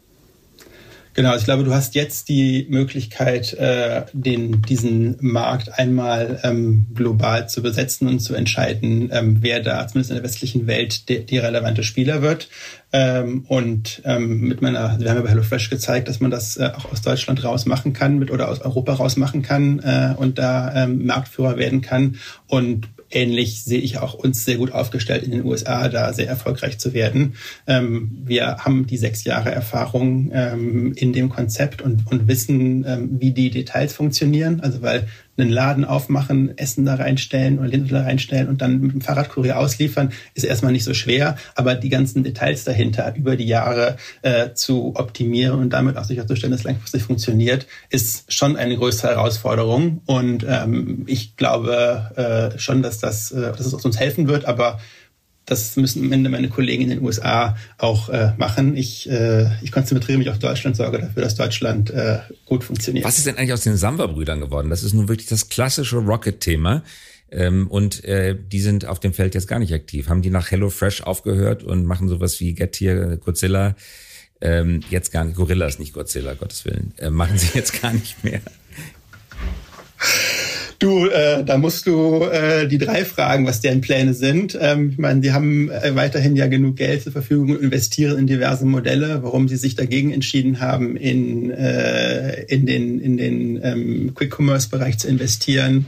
Genau, 1.16 1.30
also 1.30 1.42
ich 1.42 1.46
glaube, 1.46 1.64
du 1.64 1.74
hast 1.74 1.94
jetzt 1.94 2.28
die 2.28 2.66
Möglichkeit, 2.70 3.54
äh, 3.54 4.04
den, 4.14 4.64
diesen 4.64 5.18
Markt 5.22 5.78
einmal 5.78 6.40
ähm, 6.44 6.88
global 6.96 7.48
zu 7.48 7.62
besetzen 7.62 8.08
und 8.08 8.20
zu 8.20 8.34
entscheiden, 8.34 9.10
ähm, 9.14 9.38
wer 9.42 9.60
da 9.60 9.88
zumindest 9.88 10.10
in 10.10 10.16
der 10.16 10.24
westlichen 10.24 10.66
Welt 10.66 11.10
die, 11.10 11.24
die 11.24 11.38
relevante 11.38 11.84
Spieler 11.84 12.24
wird. 12.24 12.50
Ähm, 12.92 13.46
und 13.48 14.02
ähm, 14.06 14.42
mit 14.42 14.64
meiner, 14.64 15.00
wir 15.00 15.10
haben 15.10 15.18
ja 15.18 15.22
bei 15.22 15.30
HelloFresh 15.30 15.70
gezeigt, 15.70 16.08
dass 16.08 16.20
man 16.20 16.32
das 16.32 16.58
äh, 16.58 16.72
auch 16.76 16.92
aus 16.92 17.02
Deutschland 17.04 17.44
raus 17.44 17.68
machen 17.68 17.94
kann 17.94 18.18
mit 18.18 18.32
oder 18.32 18.50
aus 18.50 18.62
Europa 18.62 18.94
raus 18.94 19.16
machen 19.16 19.44
kann 19.44 19.80
äh, 19.80 20.16
und 20.18 20.40
da 20.40 20.84
ähm, 20.84 21.06
Marktführer 21.06 21.58
werden 21.58 21.82
kann. 21.82 22.18
Und 22.48 22.88
ähnlich 23.16 23.64
sehe 23.64 23.80
ich 23.80 24.00
auch 24.00 24.14
uns 24.14 24.46
sehr 24.46 24.58
gut 24.58 24.72
aufgestellt 24.72 25.24
in 25.24 25.32
den 25.32 25.46
USA, 25.46 25.90
da 25.90 26.14
sehr 26.14 26.28
erfolgreich 26.28 26.80
zu 26.80 26.94
werden. 26.94 27.36
Ähm, 27.68 28.12
wir 28.24 28.58
haben 28.58 28.88
die 28.88 28.98
sechs 28.98 29.24
Jahre 29.24 29.52
Erfahrung 29.52 30.32
ähm, 30.34 30.94
in 30.96 31.14
dem 31.14 31.30
Konzept 31.30 31.82
und, 31.82 32.08
und 32.12 32.28
wissen, 32.28 32.86
ähm, 32.88 33.10
wie 33.20 33.32
die 33.32 33.50
Details 33.50 33.94
funktionieren. 33.94 34.62
Also 34.62 34.82
weil 34.82 35.08
einen 35.38 35.50
Laden 35.50 35.86
aufmachen, 35.86 36.58
Essen 36.58 36.86
da 36.86 36.96
reinstellen 36.96 37.60
oder 37.60 37.68
Lebensmittel 37.68 38.04
da 38.04 38.06
reinstellen 38.06 38.48
und 38.48 38.62
dann 38.62 38.80
mit 38.80 38.92
dem 38.94 39.02
Fahrradkurier 39.02 39.58
ausliefern, 39.58 40.12
ist 40.34 40.44
erstmal 40.44 40.72
nicht 40.72 40.84
so 40.84 40.94
schwer. 40.94 41.38
Aber 41.56 41.76
die 41.76 41.90
ganzen 41.90 42.24
Details 42.24 42.64
dahinter 42.64 43.14
über 43.16 43.36
die 43.36 43.48
Jahre 43.48 43.98
äh, 44.22 44.54
zu 44.54 44.94
optimieren 44.96 45.60
und 45.60 45.72
damit 45.72 45.98
auch 45.98 46.04
sicherzustellen, 46.04 46.52
dass 46.52 46.62
es 46.62 46.66
langfristig 46.66 47.04
funktioniert, 47.04 47.68
ist 47.90 48.32
schon 48.32 48.58
eine 48.58 48.78
größere 48.78 49.12
Herausforderung. 49.12 50.02
Und 50.06 50.46
ähm, 50.48 51.04
ich 51.08 51.36
glaube 51.36 52.54
äh, 52.56 52.60
schon, 52.60 52.84
dass 52.84 53.00
das, 53.00 53.32
äh, 53.32 53.52
dass 53.52 53.66
es 53.66 53.74
uns 53.74 54.00
helfen 54.00 54.28
wird. 54.28 54.46
Aber 54.46 54.80
das 55.46 55.76
müssen 55.76 56.04
am 56.04 56.12
Ende 56.12 56.30
meine 56.30 56.50
Kollegen 56.50 56.84
in 56.84 56.90
den 56.90 57.02
USA 57.02 57.58
auch 57.78 58.10
äh, 58.10 58.34
machen. 58.38 58.78
Ich, 58.78 59.10
äh, 59.10 59.50
ich 59.62 59.72
konzentriere 59.72 60.18
mich 60.18 60.30
auf 60.30 60.40
Deutschland, 60.40 60.76
sorge 60.76 61.00
dafür, 61.00 61.24
dass 61.24 61.36
Deutschland 61.36 61.90
äh, 61.90 62.20
gut 62.46 62.64
funktioniert. 62.64 63.06
Was 63.06 63.18
ist 63.18 63.28
denn 63.28 63.38
eigentlich 63.38 63.54
aus 63.54 63.62
den 63.62 63.78
Samba-Brüdern 63.78 64.40
geworden? 64.40 64.70
Das 64.70 64.84
ist 64.84 64.94
nun 64.94 65.10
wirklich 65.10 65.28
das 65.28 65.50
klassische 65.50 65.98
Rocket-Thema. 65.98 66.84
Ähm, 67.32 67.68
und 67.68 68.06
äh, 68.06 68.38
die 68.40 68.60
sind 68.60 68.86
auf 68.86 69.00
dem 69.00 69.14
Feld 69.14 69.34
jetzt 69.34 69.48
gar 69.48 69.60
nicht 69.60 69.74
aktiv. 69.74 70.08
Haben 70.08 70.22
die 70.22 70.30
nach 70.30 70.52
HelloFresh 70.52 71.02
aufgehört 71.02 71.64
und 71.64 71.86
machen 71.86 72.08
sowas 72.08 72.40
wie 72.40 72.54
Get 72.54 72.76
Here, 72.76 73.18
Godzilla, 73.18 73.76
ähm, 74.40 74.82
jetzt 74.90 75.12
gar 75.12 75.24
nicht, 75.24 75.36
Gorillas, 75.36 75.80
nicht 75.80 75.94
Godzilla, 75.94 76.36
Gottes 76.36 76.66
Willen, 76.66 76.94
äh, 76.98 77.10
machen 77.10 77.38
sie 77.38 77.58
jetzt 77.58 77.82
gar 77.82 77.94
nicht 77.94 78.24
mehr. 78.24 78.42
Du, 80.84 81.08
äh, 81.08 81.46
da 81.46 81.58
musst 81.58 81.88
du 81.88 82.26
äh, 82.26 82.68
die 82.68 82.78
drei 82.78 83.06
fragen, 83.06 83.46
was 83.46 83.62
deren 83.62 83.80
Pläne 83.80 84.14
sind. 84.14 84.58
Ähm, 84.60 84.90
ich 84.90 84.98
meine, 84.98 85.22
die 85.22 85.32
haben 85.32 85.72
äh, 85.72 85.96
weiterhin 85.96 86.36
ja 86.36 86.48
genug 86.48 86.76
Geld 86.76 87.04
zur 87.04 87.14
Verfügung 87.14 87.52
und 87.52 87.62
investieren 87.62 88.20
in 88.20 88.28
diverse 88.28 88.66
Modelle. 88.66 89.24
Warum 89.24 89.48
sie 89.48 89.56
sich 89.56 89.76
dagegen 89.76 90.12
entschieden 90.12 90.60
haben, 90.60 90.98
in, 90.98 91.52
äh, 91.52 92.44
in 92.50 92.66
den, 92.66 93.00
in 93.00 93.16
den 93.16 93.62
ähm, 93.64 94.14
Quick-Commerce-Bereich 94.14 94.98
zu 94.98 95.08
investieren, 95.08 95.86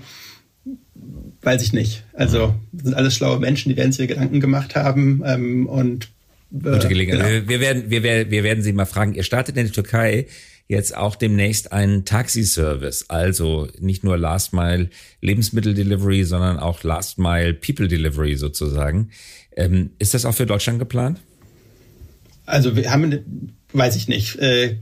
weiß 1.41 1.61
ich 1.61 1.73
nicht. 1.73 2.05
Also 2.13 2.55
sind 2.71 2.93
alles 2.93 3.15
schlaue 3.15 3.41
Menschen, 3.41 3.67
die 3.67 3.75
werden 3.75 3.91
sich 3.91 4.07
Gedanken 4.07 4.39
gemacht 4.39 4.77
haben 4.77 5.23
ähm, 5.25 5.67
und 5.67 6.07
äh, 6.53 6.71
Gute 6.71 6.87
Gelegenheit. 6.87 7.27
Genau. 7.27 7.49
Wir, 7.49 7.59
werden, 7.59 7.83
wir, 7.89 8.01
werden, 8.01 8.31
wir 8.31 8.43
werden 8.45 8.63
Sie 8.63 8.71
mal 8.71 8.85
fragen. 8.85 9.13
Ihr 9.13 9.23
startet 9.23 9.57
in 9.57 9.65
der 9.65 9.73
Türkei 9.73 10.27
jetzt 10.67 10.95
auch 10.95 11.15
demnächst 11.15 11.71
einen 11.71 12.05
Taxiservice. 12.05 13.09
Also 13.09 13.67
nicht 13.79 14.03
nur 14.03 14.17
Last 14.17 14.53
Mile 14.53 14.89
Lebensmittel 15.21 15.73
Delivery, 15.73 16.23
sondern 16.23 16.57
auch 16.57 16.83
Last 16.83 17.19
Mile 17.19 17.53
People 17.53 17.87
Delivery 17.87 18.35
sozusagen. 18.35 19.11
Ähm, 19.55 19.91
ist 19.99 20.13
das 20.13 20.25
auch 20.25 20.33
für 20.33 20.45
Deutschland 20.45 20.79
geplant? 20.79 21.19
Also 22.45 22.75
wir 22.75 22.91
haben 22.91 23.55
weiß 23.77 23.95
ich 23.95 24.07
nicht. 24.07 24.37
Äh, 24.37 24.77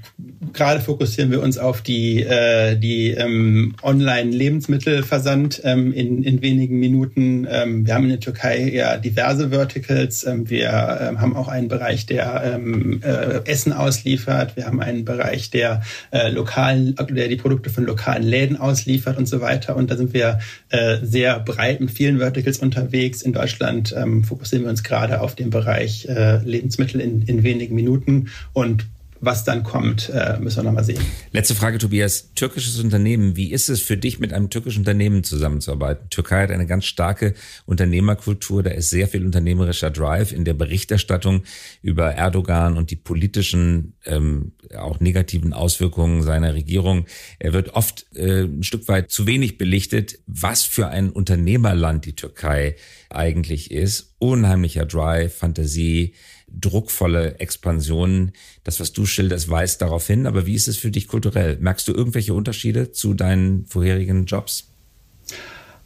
Gerade 0.54 0.82
fokussieren 0.82 1.32
wir 1.32 1.42
uns 1.42 1.58
auf 1.58 1.82
die, 1.82 2.22
äh, 2.22 2.78
die 2.78 3.12
ähm, 3.12 3.76
Online-Lebensmittelversand 3.82 5.62
ähm, 5.64 5.92
in, 5.94 6.24
in 6.24 6.42
wenigen 6.42 6.80
Minuten. 6.80 7.48
Ähm, 7.50 7.88
wir 7.88 7.96
haben 7.96 8.04
in 8.04 8.12
der 8.12 8.20
Türkei 8.20 8.70
ja 8.70 8.98
diverse 8.98 9.50
Verticals. 9.50 10.26
Ähm, 10.26 10.50
wir 10.50 10.70
ähm, 11.02 11.22
haben 11.22 11.36
auch 11.36 11.48
einen 11.48 11.70
Bereich, 11.70 12.06
der 12.06 12.44
ähm, 12.56 13.02
äh, 13.04 13.42
Essen 13.50 13.74
ausliefert. 13.74 14.56
Wir 14.56 14.66
haben 14.66 14.80
einen 14.80 15.06
Bereich, 15.06 15.50
der 15.50 15.82
äh, 16.12 16.30
lokalen, 16.30 16.96
der 17.10 17.28
die 17.28 17.36
Produkte 17.36 17.70
von 17.70 17.86
lokalen 17.86 18.24
Läden 18.24 18.58
ausliefert 18.58 19.18
und 19.18 19.28
so 19.28 19.42
weiter. 19.42 19.76
Und 19.76 19.90
da 19.90 19.98
sind 19.98 20.14
wir 20.14 20.40
äh, 20.70 20.98
sehr 21.02 21.40
breit 21.40 21.82
mit 21.82 21.92
vielen 21.92 22.20
Verticals 22.20 22.60
unterwegs. 22.60 23.24
In 23.24 23.34
Deutschland 23.34 23.94
ähm, 23.98 24.24
fokussieren 24.24 24.66
wir 24.66 24.70
uns 24.70 24.84
gerade 24.84 25.22
auf 25.22 25.34
den 25.36 25.50
Bereich 25.50 26.08
äh, 26.08 26.38
Lebensmittel 26.44 27.02
in, 27.02 27.24
in 27.24 27.44
wenigen 27.44 27.76
Minuten 27.76 28.30
und 28.54 28.83
was 29.26 29.44
dann 29.44 29.64
kommt, 29.64 30.10
äh, 30.10 30.38
müssen 30.40 30.58
wir 30.58 30.64
nochmal 30.64 30.84
sehen. 30.84 31.02
Letzte 31.32 31.56
Frage, 31.56 31.78
Tobias. 31.78 32.34
Türkisches 32.34 32.80
Unternehmen. 32.80 33.36
Wie 33.36 33.52
ist 33.52 33.70
es 33.70 33.82
für 33.82 33.98
dich, 33.98 34.20
mit 34.20 34.34
einem 34.34 34.50
türkischen 34.50 34.80
Unternehmen 34.80 35.24
zusammenzuarbeiten? 35.24 36.10
Türkei 36.10 36.44
hat 36.44 36.52
eine 36.52 36.66
ganz 36.68 36.86
starke 36.86 37.34
Unternehmerkultur. 37.66 38.64
Da 38.64 38.72
ist 38.72 38.90
sehr 38.90 39.08
viel 39.08 39.26
unternehmerischer 39.26 39.92
Drive 39.92 40.32
in 40.32 40.44
der 40.46 40.54
Berichterstattung 40.54 41.44
über 41.82 42.12
Erdogan 42.12 42.78
und 42.78 42.92
die 42.92 42.96
politischen, 42.96 43.94
ähm, 44.06 44.54
auch 44.78 45.00
negativen 45.00 45.54
Auswirkungen 45.54 46.24
seiner 46.24 46.54
Regierung. 46.54 47.06
Er 47.40 47.54
wird 47.54 47.76
oft 47.76 48.06
äh, 48.16 48.44
ein 48.44 48.64
Stück 48.64 48.88
weit 48.88 49.12
zu 49.12 49.26
wenig 49.26 49.58
belichtet, 49.58 50.20
was 50.28 50.64
für 50.64 50.88
ein 50.88 51.10
Unternehmerland 51.10 52.06
die 52.06 52.16
Türkei 52.16 52.76
eigentlich 53.10 53.72
ist. 53.72 54.16
Unheimlicher 54.20 54.86
Drive, 54.86 55.36
Fantasie, 55.36 56.14
druckvolle 56.60 57.40
Expansionen. 57.40 58.34
Das, 58.64 58.80
was 58.80 58.94
du 58.94 59.06
schilderst, 59.06 59.50
weist 59.50 59.82
darauf 59.82 60.08
hin. 60.08 60.28
Aber 60.28 60.46
wie 60.46 60.56
ist 60.56 60.68
es 60.68 60.78
für 60.78 60.92
dich 60.92 61.08
kulturell? 61.08 61.58
Merkst 61.60 61.88
du 61.88 61.94
irgendwelche 61.94 62.34
Unterschiede 62.34 62.92
zu 62.92 63.14
deinen 63.14 63.66
vorherigen 63.66 64.26
Jobs? 64.26 64.70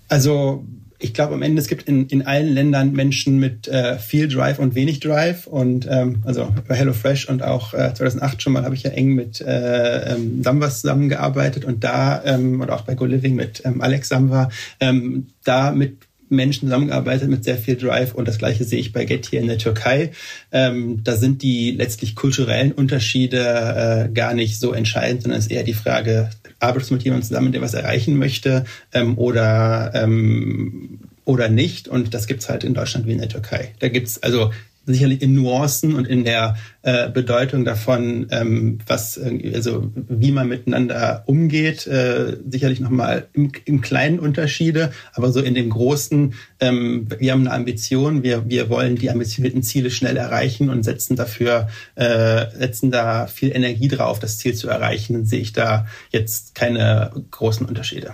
Also 0.10 0.66
ich 1.00 1.14
glaube 1.14 1.36
am 1.36 1.44
Ende, 1.44 1.62
es 1.62 1.68
gibt 1.68 1.84
in, 1.84 2.08
in 2.08 2.26
allen 2.26 2.54
Ländern 2.54 2.92
Menschen 2.94 3.38
mit 3.38 3.68
äh, 3.68 4.00
viel 4.00 4.28
Drive 4.28 4.58
und 4.58 4.74
wenig 4.74 5.00
Drive. 5.00 5.46
Und 5.46 5.88
ähm, 5.90 6.24
also 6.26 6.54
bei 6.68 6.76
HelloFresh 6.76 7.30
und 7.30 7.44
auch 7.44 7.74
äh, 7.74 7.94
2008 7.94 8.42
schon 8.42 8.54
mal 8.54 8.64
habe 8.64 8.76
ich 8.76 8.84
ja 8.84 8.92
eng 8.92 9.14
mit 9.14 9.40
äh, 9.42 10.14
ähm, 10.14 10.44
Samba 10.44 10.70
zusammengearbeitet 10.70 11.66
und 11.66 11.84
da, 11.84 12.24
ähm, 12.26 12.62
oder 12.62 12.76
auch 12.76 12.82
bei 12.82 12.96
GoLiving 12.96 13.36
mit 13.36 13.62
ähm, 13.64 13.82
Alex 13.82 14.10
Samba, 14.10 14.50
ähm, 14.80 15.28
da 15.44 15.72
mit 15.72 15.98
Menschen 16.30 16.68
zusammengearbeitet 16.68 17.30
mit 17.30 17.44
sehr 17.44 17.58
viel 17.58 17.76
Drive 17.76 18.14
und 18.14 18.28
das 18.28 18.38
gleiche 18.38 18.64
sehe 18.64 18.80
ich 18.80 18.94
bei 18.94 19.06
Get 19.06 19.26
hier 19.26 19.40
in 19.40 19.48
der 19.48 19.58
Türkei. 19.58 20.12
Ähm, 20.52 21.02
da 21.04 21.16
sind 21.16 21.42
die 21.42 21.72
letztlich 21.72 22.16
kulturellen 22.16 22.72
Unterschiede 22.72 24.10
äh, 24.10 24.14
gar 24.14 24.34
nicht 24.34 24.60
so 24.60 24.74
entscheidend, 24.74 25.24
sondern 25.24 25.40
es 25.40 25.48
ist 25.48 25.52
eher 25.52 25.64
die 25.64 25.74
Frage, 25.74 26.30
arbeitest 26.60 26.92
du 26.92 26.96
mit 26.96 27.04
jemandem 27.04 27.28
zusammen, 27.28 27.52
der 27.52 27.62
was 27.62 27.74
erreichen 27.74 28.18
möchte 28.18 28.66
ähm, 28.94 29.18
oder 29.18 29.92
ähm, 29.96 31.00
oder 31.26 31.50
nicht. 31.50 31.88
Und 31.88 32.14
das 32.14 32.28
gibt's 32.28 32.50
halt 32.50 32.64
in 32.64 32.74
Deutschland 32.74 33.06
wie 33.06 33.12
in 33.12 33.20
der 33.20 33.30
Türkei. 33.30 33.74
Da 33.80 33.90
gibt's 33.90 34.24
also 34.24 34.52
sicherlich 34.88 35.22
in 35.22 35.36
Nuancen 35.36 35.94
und 35.94 36.08
in 36.08 36.24
der 36.24 36.56
äh, 36.82 37.10
Bedeutung 37.10 37.66
davon, 37.66 38.28
ähm, 38.32 38.80
was 38.88 39.20
also 39.20 39.92
wie 39.94 40.32
man 40.32 40.48
miteinander 40.48 41.24
umgeht, 41.28 41.86
äh, 41.86 42.38
sicherlich 42.50 42.80
nochmal 42.80 43.28
im, 43.34 43.52
im 43.66 43.82
kleinen 43.82 44.20
Unterschiede, 44.20 44.92
aber 45.14 45.32
so 45.32 45.42
in 45.42 45.54
den 45.54 45.70
großen, 45.70 46.34
ähm, 46.62 47.08
wir 47.20 47.34
haben 47.34 47.42
eine 47.42 47.52
Ambition, 47.52 48.24
wir, 48.24 48.50
wir 48.50 48.70
wollen 48.70 48.96
die 48.96 49.12
ambitionierten 49.12 49.62
Ziele 49.62 49.92
schnell 49.92 50.18
erreichen 50.18 50.70
und 50.70 50.84
setzen 50.84 51.16
dafür, 51.18 51.68
äh, 51.96 52.46
setzen 52.58 52.90
da 52.90 53.28
viel 53.28 53.54
Energie 53.54 53.90
drauf, 53.90 54.20
das 54.20 54.38
Ziel 54.38 54.56
zu 54.56 54.70
erreichen, 54.70 55.14
dann 55.14 55.26
sehe 55.26 55.42
ich 55.42 55.52
da 55.52 55.86
jetzt 56.12 56.56
keine 56.56 57.12
großen 57.30 57.68
Unterschiede. 57.68 58.14